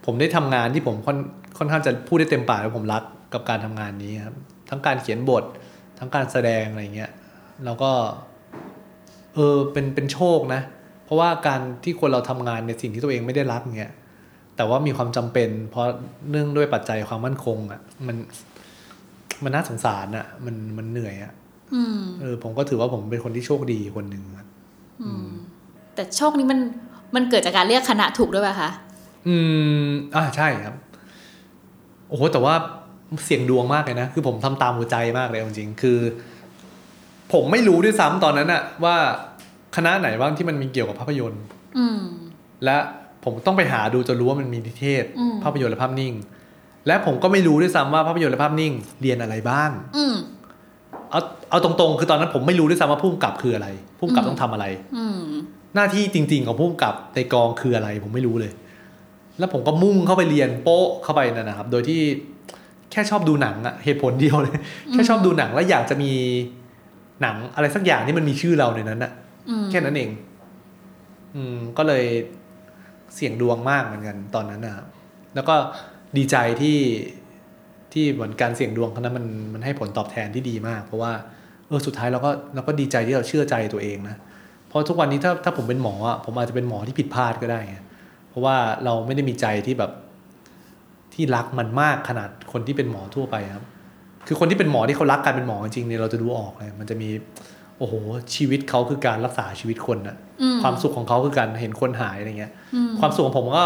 [0.05, 1.17] ผมได้ทำงานที่ผมค่อน
[1.57, 3.03] ค่อนข้างจะพูดได้เต็มปากว่าผมรัก
[3.33, 4.35] กับการทำงานนี้ครับ
[4.69, 5.43] ทั้งการเขียนบท
[5.99, 7.11] ทั้งการแสดงอะไรเงี้ย
[7.65, 7.91] แล้วก็
[9.35, 10.61] เออเป็นเป็นโชคนะ
[11.05, 13.93] เพราะว่าการที่คนเราทำงานในสิ่งที่ตัวเองไม่ได้รักเงี้ย
[14.55, 15.85] แต่ว่ามีความจำเป็น เพราะ
[16.29, 18.17] เนื่องด้วยปัจจัยความมั่นคงอะ่ะมัน
[19.43, 21.31] มันน่าสงสารอะ่ะมันมันเหนื่อยอะ่ะ
[22.21, 24.47] เออผมก็ถือว่าผมเป็นคนที่โชคดีคนหนึ่งครับ
[25.01, 25.27] อืม
[25.95, 26.59] แต่โชคนี้มัน
[27.15, 28.69] มันเกิดจากการเลือกคณะถูกด้วยป่ะคะ
[29.27, 29.35] อื
[29.85, 30.75] ม อ่าใช่ครับ
[32.09, 32.55] โอ้โห แต่ว่า
[33.23, 35.99] เสี่ยงดวงมากเลยนะ คือผมทำตามหัวใจมากเลยเอาจริงๆ คือ
[37.33, 38.95] ผมไม่รู้ด้วยซ้ำตอนนั้นอะว่า
[39.75, 41.43] คณะไหนบ้างที่มันมีเกี่ยวกับภาพยนตร์
[41.77, 41.99] อืม
[42.65, 42.77] และ
[43.25, 46.13] ผมต้องไปหาดูจนรู้ว่ามันมีนิเทศอืมภาพยนตร์และภาพนิ่ง
[46.87, 50.15] และผมก็ไม่รู้ด้วยซ้ำว่าภาพยนตร์และภาพนิ่ง เรียนอะไรบ้าง อืม
[51.13, 53.67] เอาเอาตรงๆ คือตอนนั้นผมไม่รู้ด้วยซ้ำว่าผู้กำกับคืออะไร
[53.99, 54.65] ผู้กำกับอืมต้องทำอะไร
[54.97, 55.19] อืม
[55.75, 58.51] หน้าที่จริง ๆ ของผู้กำกับในกองคืออะไร ผมไม่รู้เลย
[59.39, 61.99] แล้วผมก็มุ่งเข้าไปเรียนโป๊ะเข้าไปนั่นนะครับ โดยที่
[62.91, 64.57] แค่ชอบดูหนังอะเหตุผลเดียวเลย
[64.91, 66.11] แค่ชอบดูหนังแล้วอยากจะมี
[67.21, 69.11] หนังอะไรสักอย่างที่มันมีชื่อเราในนั้นอะ
[69.49, 70.09] อืมแค่นั้นเอง
[71.35, 72.05] อืม ก็เลย
[73.15, 74.85] เสี่ยงดวงมากเหมือนกันตอนนั้นนะครับ
[75.35, 75.55] แล้วก็
[76.17, 76.77] ดีใจที่
[77.93, 81.11] ที่เหมือนการเสี่ยงดวงครั้งนั้นมันมันให้ผลตอบแทนที่ดีมาก เพราะว่า
[81.67, 84.15] เออสุดท้ายเราก็เราก็ดีใจที่เราเชื่อใจตัวเองนะ
[84.67, 87.77] เพราะทุกวันนี้ถ้าถ้าผมเป็นหมออะผมอาจจะเป็นหมอที่ผิดพลาดก็ได้ไง
[88.29, 89.91] เพราะว่าเราไม่ได้มีใจที่แบบ
[91.13, 93.65] ที่รักมันมากขนาดคนที่เป็นหมอทั่วไปครับ
[94.27, 97.09] คือคนที่เป็นหมอที่เขารักการเป็นหมอจริงๆเนี่ยเราจะดูออกเลย มันจะมี
[97.77, 97.93] โอ้โห
[98.35, 103.65] ชีวิตเขาคือการรักษาชีวิตคนอะอืมความสุขของเขาคือการเห็นคนหายอะไรเงี้ยอืมความสุขของผมก็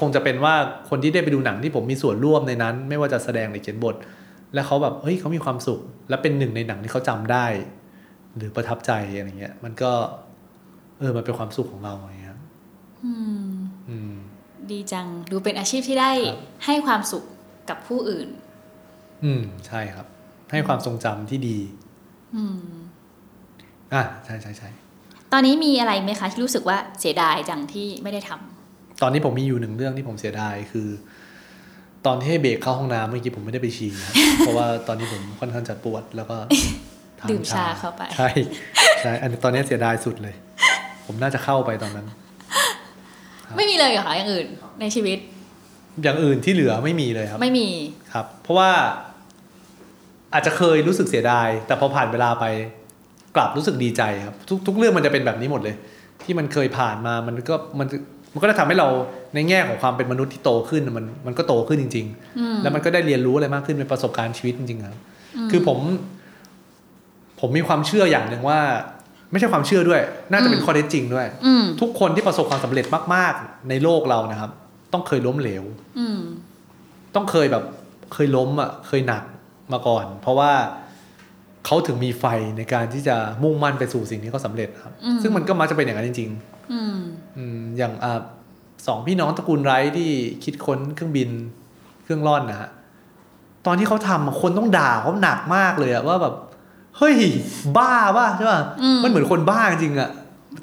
[0.00, 0.54] คงจะเป็นว่า
[0.90, 3.94] คนที่ได้ไปดูหนังที่ผมมีส่วนร่วมในนั้น ไม่ว่าจะแสดงหรือเขียนบท
[4.54, 7.46] แล้วเขาแบบเฮ้ยเขามีความสุข และเป็นหนึ่งในหนังที่เขาจำได้
[8.36, 9.92] หรือประทับใจอะไรเงี้ย มันก็
[10.98, 12.38] เออมันเป็นความสุขของเราอะไรเงี้ย
[13.04, 13.12] อื
[13.44, 13.48] ม
[13.90, 14.14] อืม
[14.70, 17.24] ดีจังดูเป็นอาชีพที่ได้ครับให้ความสุข
[17.68, 18.28] กับผู้อื่น
[19.24, 20.06] อืมใช่ครับ
[20.50, 21.58] ให้ความทรงจำที่ดี
[22.36, 22.58] อืม
[23.92, 24.68] อะใช่ใช่ใช่
[25.32, 28.59] ตอนนี้มีอะไรไหมคะที่รู้สึกว่าเสียดายจังที่ไม่ได้ทำ
[29.02, 30.88] ตอนนี้ผมมีอยู่หนึ่งเรื่องที่ผมเสียดายคือ
[32.06, 36.36] ตอนที่ให้เบรกเข้าห้องน้ำเมื่อกี้ผมไม่ได้ไปฉี่ครับเพราะว่าตอนนี้ผมค่อนข้างจะปวดแล้วก็
[37.20, 38.28] ทนดื่มชาเข้าไป ใช่
[39.02, 40.34] ใช่อันนี้ตอนนี้เสียดายสุดเลย
[41.06, 42.06] ผมน่าจะเข้าไปตอนนั้น
[43.46, 44.46] ครับไม่มีเลยเหรอคะอย่างอื่น
[44.80, 45.18] ในชีวิต
[46.02, 47.68] อย่างอื่นที่เหลือไม่มีเลยครับ ไม่มี
[48.12, 48.70] ครับ เพราะว่า
[50.32, 52.44] อาจจะเคยรู้สึกเสียดาย แต่พอผ่านเวลาไป
[53.36, 55.76] กลับรู้สึกดีใจครับ ทุกทุกเรื่องมันจะเป็นแบบนี้หมดเลย
[56.24, 57.88] ที่มันเคยผ่านมามันก็มัน
[58.32, 58.88] มันก็จะทำให้เรา
[59.34, 62.06] ในแง่ของความเป็นมนุษย์ที่โตขึ้นมันมันก็โตขึ้นจริง
[62.38, 64.96] อืมๆแล้วมันก็ได้เรียนรู้อะไรมากขึ้นเป็นประสบการณ์ชีวิตจริงๆครับ
[65.36, 65.78] อืมคือผม
[67.40, 68.60] ผมมีความเชื่ออย่างหนึ่งว่า
[69.30, 74.50] ไม่ใช่ความเชื่อด้วย น่าจะเป็นอืมข้อเท็จจริงด้วยอืมทุกคนที่ประสบความสำเร็จมาก ๆ ในโลกเรานะครับ
[74.92, 75.64] ต้องเคยล้มเหลว
[75.98, 76.20] อืม
[77.14, 77.64] ต้องเคยแบบ
[78.14, 79.22] เคยล้มอะ เคยหนัก
[79.72, 80.52] มาก่อน เพราะว่า
[81.66, 82.24] เขาถึงมีไฟ
[82.56, 86.30] ในการที่จะมุ่งมั่นไปสู่สิ่งที่เขาสำเร็จครับอืมซึ่งมันก็มักจะเป็นอย่างนั้นจริง
[86.72, 88.20] อืมๆอืมอย่างอ่า
[88.86, 90.10] สองพี่น้องตระกูลไรท์ที่
[90.44, 91.28] คิดค้นเครื่องบิน
[92.04, 92.70] เครื่องร่อนนะฮะ
[93.66, 96.34] ตอนที่เขาทำอะคนต้องด่าเขาหนักมากเลยอะว่าแบบ
[96.98, 97.16] เฮ้ย
[97.78, 100.10] บ้าป่ะใช่ป่ะอืมมันเหมือนคนบ้าจริงอะ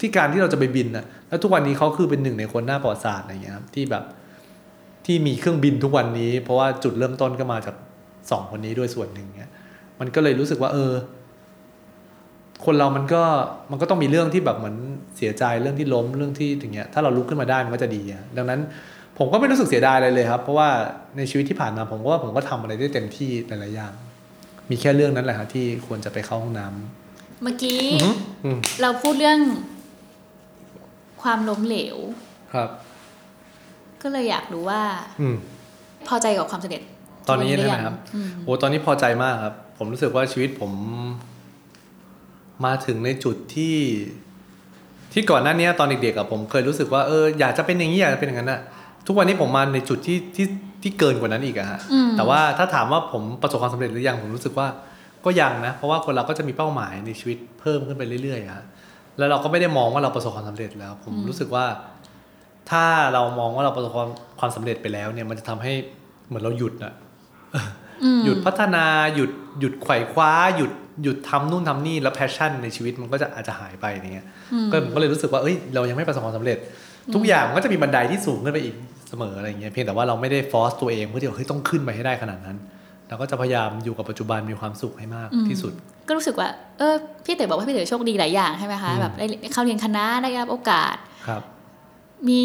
[0.02, 4.04] ที่การที่เราจะไปบินอะแล้วทุกวันนี้เขาคือเป็นหนึ่งในคนหน้าประวัติศาสตร์อะไรอย่างเงี้ยครับที่แบบ
[5.06, 7.76] ที่มีเครื่องบินทุกวันนี้ เพราะว่าจุดเริ่มต้นก็มาจาก
[8.32, 9.52] สองคนนี้ด้วยส่วนหนึ่งเนี้ย
[10.00, 10.94] มันก็เลยรู้สึกว่า เออ
[12.66, 13.24] คนเรามันก็
[13.72, 14.76] มันก็ต้องมีเรื่องที่แบบเหมือน
[15.18, 18.60] เสียใจเรื่องที่ล้มเรื่องที่อย่างเงี้ยถ้าเราลุกขึ้นมาได้มันก็จะดีอะดังนั้น
[19.18, 20.70] ผมก็ไม่รู้สึกเสียดายอะไรเลยครับ เพราะว่า
[21.18, 23.94] ในชีวิตที่ผ่านมาผมก็ว่าผมก็ทำอะไรได้เต็มที่หลายๆอย่าง
[24.70, 29.40] มีแค่เรื่องนั้นแหละครับที่ควรจะไปเข้าห้องน้ำเมื่อกี้อือหืออืมเราพูดเรื่อง
[31.22, 31.98] ความล้มเหลว
[32.54, 32.70] ครับ
[34.02, 34.82] ก็เลยอยากรู้ว่า
[35.22, 35.36] อืม
[36.08, 36.82] พอใจกับความสำเร็จ
[37.30, 40.72] ตอนนี้หได้รือไหมยังครับอืมโอ้ตอนนี้พอใจมากครับ ผมรู้สึกว่าชีวิตผม
[42.66, 43.78] มาถึงในจุดที่
[45.14, 48.62] ที่ก่อนหน้านี้ตอนเด็กๆอะผมเคยรู้สึกว่าเอออยากจะเป็นอย่างนี้อยากจะเป็นอย่างนั้นอะ
[49.08, 50.48] ทุกวันนี้ผมมาในจุดที่ที่
[50.84, 51.80] ที่เกินกว่านั้นอีกอะฮะ
[52.18, 54.68] แต่ว่าถ้าถามว่าผมประสบความสำเร็จหรือยังผมรู้สึกว่า
[55.26, 58.66] ก็ยังนะ เพราะว่าคนเราก็จะมีเป้าหมายในชีวิตเพิ่มขึ้นไปเรื่อยๆอะฮะ
[59.18, 61.66] แล้วเราก็ไม่ได้มองว่าเราประสบความสำเร็จแล้ว ผมรู้สึกว่า
[62.70, 64.10] ถ้าเรามองว่าเราประสบความ
[64.40, 65.74] ความสำเร็จไปแล้วเนี่ย มันจะทำให้
[66.28, 66.94] เหมือนเราหยุดอะ
[68.26, 70.72] หยุดพัฒนาหยุดหยุดไขว่คว้าหยุด
[71.04, 74.26] หยุดทำนู่นทำนี่แล้ว passion ในชีวิตมันก็จะอาจจะหายไปอย่างเงี้ย
[74.72, 76.58] ก็ผมก็เลยรู้สึกว่าเอ้ยเรายังไม่ประสบความสำเร็จ
[77.16, 78.76] ทุกอย่างมันก็จะมีบันไดที่สูงขึ้นไปอีก
[79.10, 82.58] เสมออะไรเงี้ยเพียงแต่ว่าเราไม่ได้ force ตัวเองเพื่อที่ว่าเฮ้ยต้องขึ้นไปให้ได้ขนาดนั้น
[83.08, 85.74] เราก็จะพยายามอยู่กับปัจจุบันมีความสุขให้มากที่สุด
[86.08, 90.96] ก็รู้สึกว่าเออพี่เต๋อบอกว่าพี่เต๋อโชคดีหลายอย่างใช่ไหมคะอืมแบบได้เข้าเรียนคณะได้รับโอกาส
[91.28, 91.42] ครับ
[92.30, 92.44] มี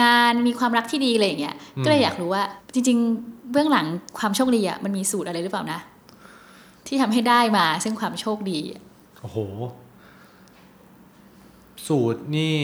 [0.00, 2.42] งานมีความรักที่ดีอะไรอย่างเงี้ยอืมก็เลยอยากรู้ว่า
[2.74, 3.86] จริง ๆ เบื้องหลัง
[4.18, 5.80] ความโชคดีอะมันมีสูตรอะไรหรือเปล่านะ
[6.86, 8.82] ที่ทำให้ได้มาซึ่งความโชคดีอะ
[9.20, 9.38] โอ้โห
[11.86, 12.56] สูตรนี่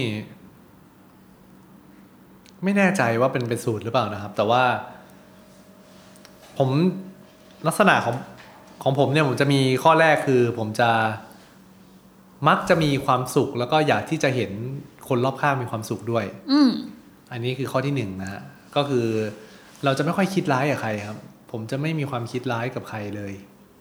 [2.64, 4.62] ไม่แน่ใจว่าเป็นเป็นสูตรหรือเปล่านะครับ แต่ว่า
[6.58, 6.68] ผม
[7.66, 8.16] ลักษณะของ
[8.82, 10.90] ของผมเนี่ยผมจะมีข้อแรกคือ ผมจะ
[12.48, 14.52] มักจะมีความสุขแล้วก็อยากที่จะเห็น
[15.08, 16.70] คนรอบข้างมีความสุขด้วย อืม
[17.32, 18.42] อันนี้คือข้อที่หนึ่งนะฮะ
[18.76, 19.06] ก็คือ
[19.84, 21.18] เราจะไม่ค่อยคิดร้ายกับใครครับ
[21.50, 23.32] ผมจะไม่มีความคิดร้ายกับใครเลย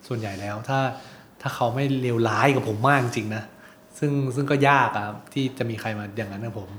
[0.08, 0.80] ส่วนใหญ่แล้วถ้า
[1.42, 3.44] ถ้าเขาไม่เลวร้ายกับผมมากจริงๆนะ
[4.00, 6.70] ซึ่งซึ่งก็ยากอะครับที่จะมีใครมาอย่างนั้นกับผม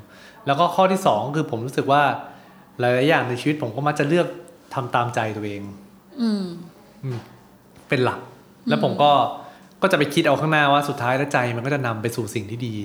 [0.46, 2.02] แล้วก็ข้อที่สองคือผมรู้สึกว่า
[2.78, 4.26] หลายๆอย่างในชีวิตผมก็มักจะเลือก
[4.74, 5.62] ทำตามใจตัวเอง
[6.20, 6.44] อืม
[7.04, 7.18] อืม
[7.88, 8.20] เป็นหลัก
[8.68, 9.10] แล้วผมก็
[9.82, 12.76] ก็จะไปคิดเอาข้างหน้าว่าสุดท้ายแล้วใจมันก็จะนำไปสู่สิ่งที่ดี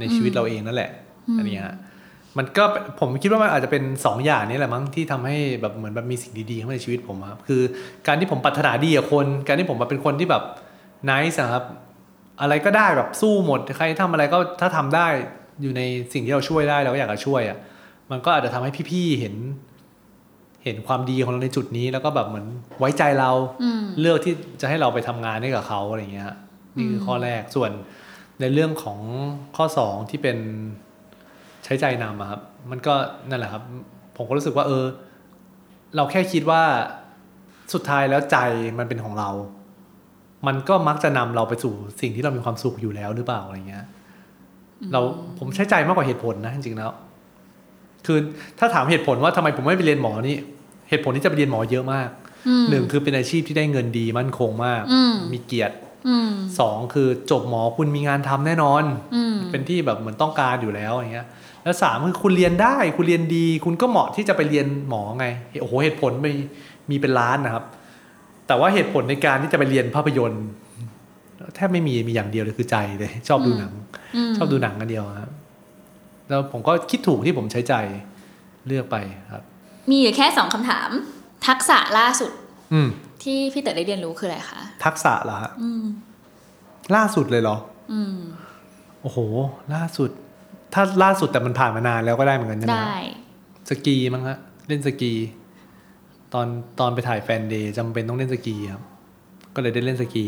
[0.00, 0.90] ในชีวิตเราเองนั่นแหละ
[1.38, 1.76] อันเนี้ยฮะ
[2.38, 2.64] มันก็
[3.00, 7.62] ผมคิดว่ามันอาจจะเป็นสองอย่างนี้แหละมั้งที่ทำให้แบบเหมือนแบบมีสิ่งดีๆเข้ามาในชีวิตผมอะครับคือ
[8.06, 10.42] การที่ผมปรารถนาดีกับคน การที่ผมมาเป็นคนที่แบบ
[11.08, 11.64] นิสครับ
[12.40, 15.06] อะไรก็ได้แบบสู้หมดใครทำอะไรก็ถ้าทำได้
[15.62, 15.82] อยู่ใน
[16.12, 17.58] สิ่งที่เราช่วยได้เราก็อยากจะช่วยอะ
[18.10, 19.34] มันก็อาจจะทำให้พี่ๆเห็น
[20.64, 22.46] เห็นความดีของเราในจุดนี้ แล้วก็แบบเหมือน
[22.78, 23.30] ไว้ใจเรา
[23.62, 26.36] อืมเลือกที่จะให้เราไปทำงานให้กับเขาอะไรเงี้ยฮะ
[26.76, 27.70] นี่คือข้อแรกส่วน
[28.40, 29.00] ในเรื่องของ
[29.56, 30.38] ข้อสองที่เป็น
[31.64, 32.94] ใช้ใจนำอะครับ มันก็
[33.28, 33.62] นั่นแหละครับ
[34.16, 34.84] ผมก็รู้สึกว่า เออ
[35.96, 36.62] เราแค่คิดว่า
[37.74, 38.36] สุดท้ายแล้วใจ
[38.78, 39.30] มันเป็นของเรา
[40.46, 43.84] มันก็มักจะนำเราไปสู่สิ่งที่เรามีความสุขอยู่แล้วหรือเปล่าอะไรเงี้ย
[44.92, 45.00] เรา
[45.38, 46.90] ผมใช้ใจมากกว่าเหตุผลนะจริงๆแล้ว
[48.06, 48.18] คือ
[48.58, 50.36] ถ้าถามเหตุผลว่าทำไมผมไม่ไปเรียนหมอนี่
[50.88, 52.08] เหตุผลที่จะไปเรียนหมอเยอะมาก
[52.48, 55.87] อืมหนึ่งคือเป็นอาชีพที่ได้เงินดีมั่นคงมากอืมมีเกียรติอืม
[56.60, 58.84] สองคือจบหมอคุณมีงานทำแน่นอน
[59.14, 61.26] อืมเป็นที่แบบเหมือนต้องการอยู่แล้วอย่างเงี้ย
[61.64, 65.26] แล้วสามคือคุณเรียนได้คุณเรียนดี คุณก็เหมาะที่จะไปเรียนหมอไง
[65.60, 66.32] โอ้โหเหตุผลมี
[66.90, 67.64] มีเป็นล้านนะครับ
[68.46, 70.44] แต่ว่าเหตุผลในการที่จะไปเรียนภาพยนตร์
[71.54, 73.72] แทบไม่มีมีอย่างเดียวเลยคือใจเลย ชอบดูหนัง
[74.30, 75.30] มชอบดูหนังกันเดียวครับ
[76.28, 77.74] แล้วผมก็คิดถูกที่ผมใช้ใจ
[78.66, 78.96] เลือกไป
[79.32, 79.42] ครับ
[79.90, 80.90] มีอยู่แค่สองคำถาม
[81.46, 82.32] ทักษะล่าสุด
[82.72, 82.88] อืม
[83.22, 85.84] ที่พี่เต๋อได้เรียนรู้คืออะไรคะ ทักษะเหรอฮะอืม
[86.96, 87.56] ล่าสุดเลยเหรอ
[87.92, 88.16] อืม
[89.02, 89.18] โอ้โห
[89.74, 90.10] ล่าสุด
[90.74, 92.96] ถ้าล่าสุดแต่มันผ่านมานานแล้วก็ได้เหมือนกันใช่ไหมได้
[93.70, 95.12] สกีมั้งฮะเล่นสกี
[96.34, 96.46] ตอน
[96.80, 98.82] ตอนไปถ่ายแฟนเดย์จำเป็นต้องเล่นสกีครับ
[99.54, 100.26] ก็เลยได้เล่นสกี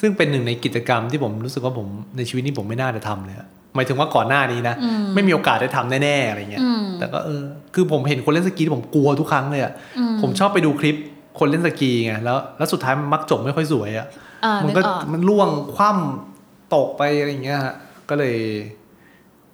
[0.00, 7.42] ซึ่งเป็นหนึ่งในกิจกรรมที่ผมรู้สึกว่าผมในชีวิตนี้ผมไม่น่าจะทำเลยอะหมายถึงว่าก่อนหน้านี้นะ อืม ไม่มีโอกาสได้ทำแน่ๆอะไรเงี้ย อืม แต่ก็เออ
[7.74, 10.96] คือผมเห็นคนเล่นสกีที่ผมกลัวทุกครั้งเลยอะอืม ผมชอบไปดูคลิป
[11.38, 14.06] คนเล่นสกีไงแล้วแล้วสุดท้ายมันมักจบไม่ค่อยสวยอะ
[14.44, 17.74] อ่ามันึกก็ออกมันล่วงคว่ำตกไปอะไรอย่างเงี้ยฮะ
[18.08, 18.36] ก็เลย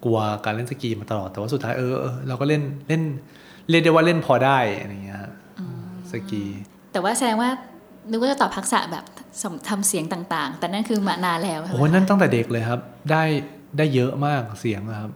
[0.05, 3.03] กลัวการเล่นสกีมาตลอดแต่ว่าสุดท้ายเออเออเราก็เล่นเล่น
[3.71, 5.33] เรียกได้ว่าเล่นพอได้อะไรอย่างเงี้ยฮะ
[6.11, 6.45] สกี
[6.93, 7.51] แต่ว่าแสดงว่า
[8.11, 9.05] นึกว่าจะตอบทักษะแบบ
[9.43, 13.23] สำทำเสียงต่างๆ แต่นั่นคือมานานแล้วใช่ไหมโอ้ยนั่นตั้งแต่เด็กเลยครับ ได้
[13.79, 15.11] ได้เยอะมากเสียงอะครับ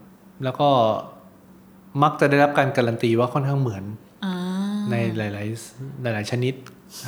[0.44, 0.68] แล้วก็
[2.02, 4.11] มักจะได้รับการการันตีว่าค่อนข้างเหมือนอ่า
[4.90, 6.54] ในหลาย ๆ หลาย ๆ ชนิด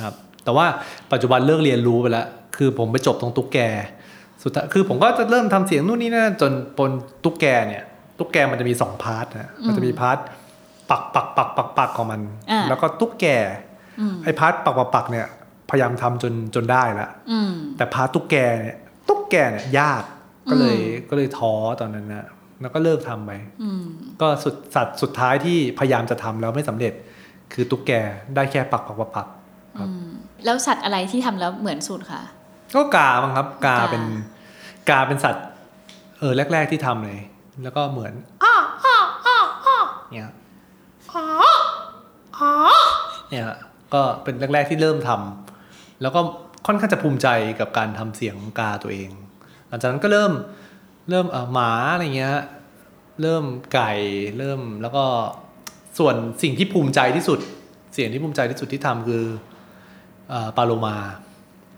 [0.03, 0.65] ครับ แต่ว่า
[1.11, 3.59] ปัจจุบันเลิกเรียนรู้ไปแล้วคือผมไปจบตรงตุ๊กแก
[4.43, 6.91] สุดท้ายคือผมก็จะเริ่มทำเสียงนู่นนี่นั่นจนปน
[7.23, 7.83] ตุ๊กแกเนี่ย
[8.19, 10.17] ตุ๊กแกมันจะมีสอง part นะมันจะมี part
[10.89, 13.25] ปักปักปักปักปักของมันอ่าแล้วก็ตุ๊กแก
[13.99, 15.27] อืมไอ้ part ปักปักปักเนี่ย
[15.69, 20.03] พยายามทำจนจนได้ละอืมแต่ part ตุ๊กแกเนี่ยตุ๊กแกเนี่ยยาก
[20.49, 20.77] ก็เลย
[21.09, 22.27] ก็เลยท้อตอนนั้นนะ
[22.61, 23.31] แล้วก็เลิกทำไป
[23.63, 23.83] อืม
[24.21, 26.93] ก็สุดสัตว์สุดท้ายที่พยายามจะทำแล้วไม่สำเร็จ
[27.53, 27.91] คือตุ๊กแก
[28.35, 29.27] ได้แค่ปักปักปักปัก
[29.79, 29.89] ครับ
[30.45, 32.21] แล้วสัตว์อะไรที่ทำแล้วเหมือนสุดคะ
[32.75, 34.03] ก็กาบ้างครับ กากาเป็น
[34.89, 35.45] กาเป็นสัตว์
[36.19, 37.19] เออแรก ๆที่ทำเลย
[37.63, 38.13] แล้วก็เหมือน
[40.11, 40.27] เนี่ย
[43.29, 43.43] เนี่ย
[43.93, 46.21] ก็เป็นแรก ๆที่เริ่มทำแล้วก็
[46.67, 47.27] ค่อนข้างจะภูมิใจ
[47.59, 49.09] กับการทำเสียงกาตัวเอง
[49.67, 50.31] หลังจากนั้นก็เริ่ม
[51.09, 52.35] เริ่มเอ่อหมาอะไรเงี้ย
[53.21, 53.43] เริ่ม
[53.73, 53.91] ไก่
[54.37, 55.05] เริ่มแล้วก็
[55.97, 57.39] ส่วนสิ่งที่ภูมิใจที่สุด
[57.93, 59.23] เสียงที่ภูมิใจที่สุดที่ทำคือ
[60.29, 60.95] เอ่อปลาโลมา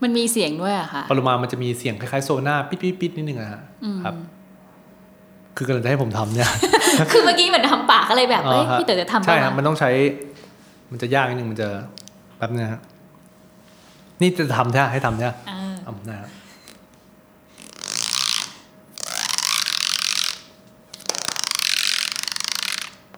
[0.04, 4.16] มันมีเสียงด้วยอะค่ะปลาโลมามันจะมีเสียงคล้ายๆโซน่าปิ๊ดปิ๊ดปิ๊ดนิดนึงอะฮะอืมครับ
[5.58, 6.50] คือกำลังจะให้ผมทำเนี่ย
[7.12, 9.90] คือเมื่อกี้เหมือนทำปากอะไรแบบเฮ้ยอ๋อฮะพี่เต๋อจะทำใช่ปะครับวะมันต้องใช้
[10.92, 11.70] มันจะยากนิดนึงมันจะ
[12.38, 12.82] แป๊บนึงนะฮะ
[14.22, 16.30] นี่จะทำใช่ไหมให้ทำใช่ไหมเออทำนะครับ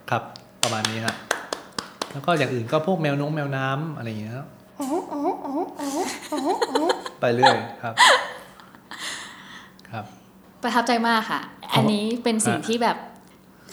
[0.10, 0.24] ครับ
[0.64, 1.16] ประมาณนี้ฮะ
[2.12, 4.48] แล้วก็อย่างอื่นก็พวกแมวนงแมวน้ำอะไรอย่างเงี้ยครับ
[7.22, 7.96] ไปเรื่อยครับ
[9.90, 10.06] ครับ
[10.64, 11.42] ประทับใจมากค่ะ
[11.74, 12.98] อันนี้เป็นสิ่งอะที่แบบ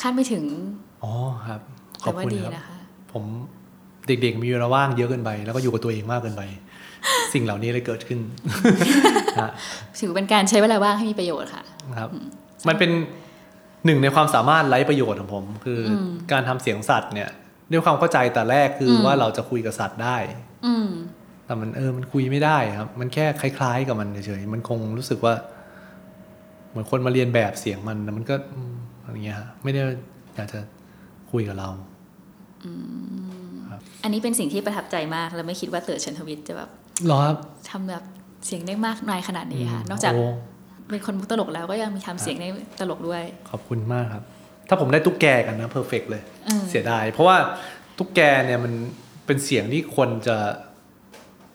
[0.01, 0.45] คาดไม่ถึง
[1.05, 1.13] อ๋อ
[1.47, 1.61] ครับ
[2.03, 2.79] ขอแต่บว่าคุณดีครับนะคะ
[3.13, 3.25] ผม
[4.07, 6.43] เด็กๆมีเวลาว่างเยอะเกินไป แล้วก็อยู่กับตัวเองมากเกินไป
[7.35, 8.21] สิ่งเหล่านี้เลยเกิดขึ้น
[9.41, 9.51] ฮะ
[10.01, 11.63] ถือเป็นการใช้เวลาว่างให้มีประโยชน์ค่ะ
[11.99, 12.11] ครับ
[12.69, 12.91] มันเป็น
[13.85, 17.29] หนึ่งในความสามารถไร้ประโยชน์ของผม คืออมการทำเสียงสัตว์เนี่ย
[17.73, 20.17] ด้วยความเข้าใจแต่แรกคืออมว่าเราจะคุยกับสัตว์ได้
[20.67, 20.89] อืม
[21.47, 25.35] แต่มันเออมันคุยไม่ได้ครับ มันแค่คล้ายๆ กับมันเฉยๆมันคงรู้สึกว่า
[26.71, 29.83] เหมือนคนมาเรียนแบบเสียงมันแต่มันก็อืมอะไรเงี้ยฮะไม่ได้
[30.35, 30.61] อยากจะ
[31.33, 31.69] คุยกับเรา
[34.03, 36.71] อันนี้เป็นสิ่งที่ประทับใจมาก แล้วไม่คิดว่าเต๋อชันทวิทย์จะแบบ
[37.07, 37.37] หรอครับ
[37.71, 38.03] ทำแบบ
[38.47, 42.49] เสียงได้มากมายขนาดนี้ค่ะ นอกจากโเป็นคนมุกตลกแล้วก็ยังมีทำเสียงได้
[42.81, 44.25] ตลกด้วย ขอบคุณมากครับ
[44.69, 47.37] ถ้าผมได้ตุ๊กแกกันนะเพอร์เฟกเลยอืมเสียดาย เพราะว่า
[47.99, 48.73] ตุ๊กแกเนี่ยมัน
[49.27, 50.37] เป็นเสียงที่คนจะ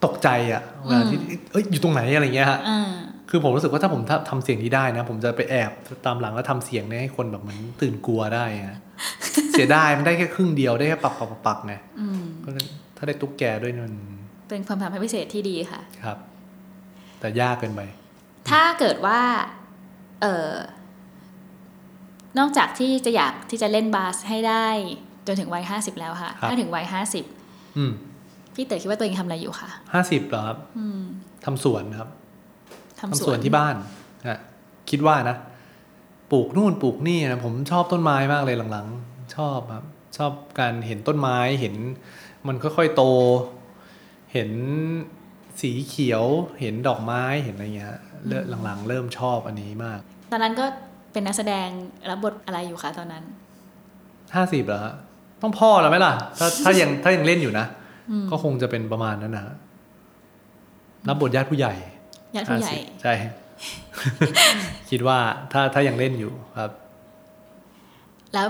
[0.05, 1.17] ตกใจอะ่ะเวลาที่
[1.51, 2.91] เอ้ยอยู่ตรงไหนอะไรเงี้ยฮะอ่า
[3.29, 5.71] คือผมรู้สึกว่าถ้าผมทำทำเสียงนี้ได้นะ ผมจะไปแอบ
[6.05, 8.79] ตามหลังแล้วทำเสียงเนี้ให้คนแบบเหมือนตื่นกลัวได้ฮะ
[9.51, 12.67] เสียดายมันได้แค่ครึ่งเดียวได้แค่ปักปักปักปักไงอืมเพราะฉะนั้น
[12.97, 13.95] ถ้าได้ตุ๊กแกด้วยเนี่ยมัน
[14.49, 16.17] เป็นความสามารถพิเศษที่ดีค่ะ ครับ
[17.19, 17.81] แต่ยากเกินไป
[18.49, 19.21] ถ้าเกิดว่า
[20.21, 20.53] เออ
[22.39, 24.67] นอกจากที่จะอยากที่จะเล่นบาสให้ได้
[25.27, 27.25] จนถึงวัยห้าสิบแล้วค่ะครับถ้าถึงวัยห้าสิบ
[27.77, 27.91] อืม
[28.55, 31.01] พี่เต๋อคิดว่าตัวเองทำอะไรอยู่คะห้าสิบเหรอครับอืม
[31.45, 32.09] ทำสวนครับ
[32.99, 33.75] ทำทำสสววนนที่บ้าน
[34.27, 34.39] ฮะ
[34.89, 35.37] คิดว่านะ
[36.31, 39.85] ปลูกนู่นปลูกนี่นะผมชอบต้นไม้มากเลยหลังๆ ชอบครับ
[40.17, 41.75] ชอบการเห็นต้นไม้เห็น
[42.47, 43.03] มันค่อยๆโต
[44.33, 44.49] เห็น
[45.61, 46.23] สีเขียว
[46.59, 47.95] เห็นดอกไม้เห็นอะไรเงี้ย
[48.27, 49.99] เริ่มหลังๆ เริ่มชอบอันนี้มาก
[50.31, 50.65] ตอนนั้นก็
[51.13, 51.67] เป็นนักแสดง
[52.09, 53.23] รับบทอะไรอยู่คะตอนนั้น
[54.35, 54.93] ห้าสิบเหรอฮะ
[55.41, 57.65] ต้องพ่อแล้วไหมล่ะ ถ้าถ้ายังถ้ายังเล่นอยู่นะ
[58.09, 59.43] อืมก็คงจะเป็นประมาณนั้นนะ
[61.07, 61.73] รับบทญาติผู้ใหญ่
[62.35, 63.13] ญาติผู้ใหญ่50ใช่
[64.89, 65.17] คิดว่า
[65.51, 66.71] ถ้าถ้ายังเล่นอยู่ครับ
[68.33, 68.47] แล้ว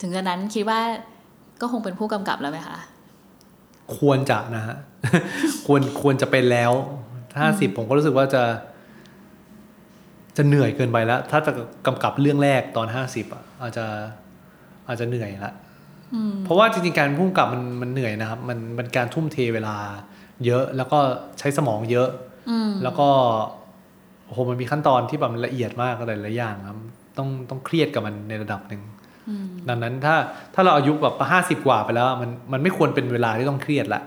[0.00, 0.80] ถึงตอนนั้นคิดว่า
[1.60, 2.78] ก็คงเป็นผู้กำกับแล้วไหมคะ
[3.98, 4.76] ควรจะนะฮะ
[5.66, 6.72] ควรควรจะเป็นแล้ว
[7.40, 8.42] ห้าสิบผมก็รู้สึกว่าจะ
[10.36, 11.52] จะเหนื่อยเกินไปแล้ว ถ้าจะ
[11.86, 13.84] กำกับเรื่องแรกตอนห้าสิบอะอาจจะ
[14.88, 15.54] อาจจะเหนื่อยละ
[16.14, 19.76] อืมเพราะว่าจริงๆการพุ่งกับมันมันเหนื่อยนะครับ มันมันการทุ่มเทเวลา
[20.46, 20.98] เยอะแล้วก็
[21.38, 22.08] ใช้สมองเยอะ
[22.50, 23.08] อืมแล้วก็
[24.26, 26.78] โอ้โหมันมีขั้นตอนที่แบบมันละเอียดมากหลายๆอย่างครับ
[27.18, 28.99] ต้องต้องเครียดกับมันในระดับหนึ่งอืม
[29.68, 30.16] ดังนั้นถ้า
[30.54, 34.02] ถ้าเราอายุแบบห้าสิบกว่าไปแล้ว มันมันไม่ควรเป็นเวลาที่ต้องเครียดละ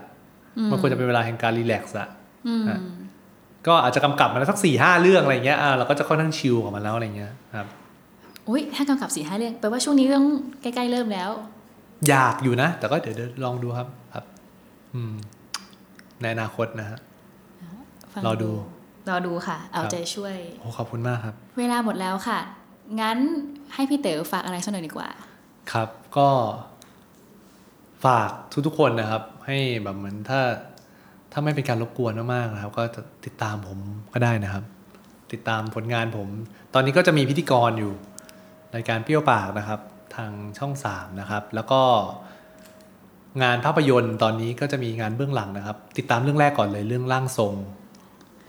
[0.72, 2.08] มันควรจะเป็นเวลาแห่งการรีแลกซ์ละ
[2.48, 2.80] อืมฮะ
[3.68, 7.68] ก็อาจจะกำกับมันสักสี่ห้าเรื่องอะไรเงี้ยอ่าเราก็จะค่อนข้างชิลกับมันแล้วอะไรเงี้ยครับ
[8.50, 10.28] อุ้ยถ้ากำกับสี่ห้าเรื่องแปลว่าช่วงนี้ต้อง
[10.62, 11.30] ใกล้ๆเริ่มแล้ว
[12.10, 14.26] อยากอยู่นะ แต่ก็เดี๋ยวเดี๋ยวลองดูครับครับ
[14.96, 15.14] อืม
[16.22, 17.00] ในอนาคตนะฮะ
[18.14, 18.52] ฟังรอดู
[19.10, 22.40] รอดูค่ะ เอาครับใจช่วยโอ้ขอบคุณมากครับ เวลาหมดแล้วค่ะ
[23.02, 23.18] งั้น
[23.74, 25.10] ให้พี่เต๋อฝากอะไรสักหน่อยดีกว่า
[25.72, 26.30] ครับก็
[28.06, 28.32] ฝาก
[28.68, 30.42] ทุกๆคนนะครับ ให้แบบเหมือนถ้า
[31.32, 33.78] ถ้าไม่เป็นการรบกวนมากๆนะครับ ก็จะติดตามผม
[34.14, 34.64] ก็ได้นะครับ
[35.34, 36.28] ติดตามผลงานผม
[36.74, 37.94] ตอนนี้ก็จะมีพิธีกรอยู่
[38.76, 39.80] รายการเปรี้ยวปากนะครับ
[40.16, 41.82] ทางช่องสามนะครับ แล้วก็
[43.44, 47.54] งานภาพยนตร์ตอนนี้ก็จะมีงานเบื้องหลังนะครับ ติดตามเรื่องแรกก่อนเลยเรื่องร่างทรง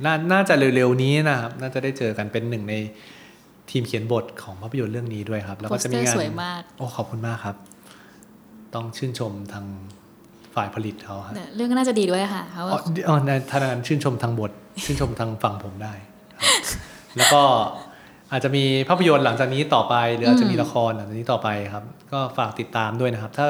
[0.05, 2.75] นน่าจะเร็วๆนี้นะครับ น่าจะได้เจอกันเป็นหนึ่งใน
[3.71, 7.57] ทีมเขียนบทของภาพยนตร์เรื่องนี้ด้วยครับ แล้วโปก็สจะเตมีอร์งานสวยมากโอ้ขอบคุณมากครับ
[8.75, 9.67] ต้องชื่นชมทาง
[10.55, 14.53] ฝ่ายผลิตเขาครับเรื่องก็น่าจะดีด้วยค่ะเพราะอ๋อว่าอ๋อในทางนั้นชื่นชมทางบท
[14.85, 15.95] ชื่นชมทางฝั่งผมได้
[16.37, 16.53] ครับ
[17.17, 17.43] แล้วก็
[18.33, 23.49] อาจจะมีภาพยนตร์หลังจากนี้ต่อไป หรืออาจจะมีละครหลังจากนี้ต่อไปครับ ก็ฝากติดตามด้วยนะครับ ถ้า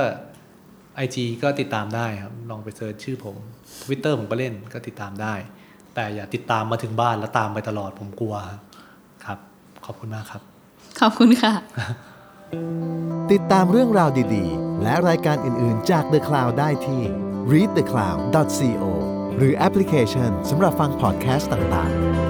[1.04, 3.36] IG ก็ติดตามได้ครับ ลองไปเซิร์ชชื่อผม
[3.82, 5.34] Twitter ผมก็เล่นก็ติดตามได้
[5.94, 8.60] แต่อย่าติดตามมาถึงบ้านแล้วตามไปตลอดผมกลัวครับ
[9.84, 10.42] ขอบคุณมากครับ
[11.00, 11.52] ขอบคุณค่ะ
[13.32, 17.02] ติดตามเรื่องราวดีๆ และรายการอื่นๆจาก The Cloud ได้ที่
[17.52, 18.84] readthecloud.co
[19.36, 22.23] หรือแอปพลิเคชันสำหรับฟังพอดแคสต์ต่างๆ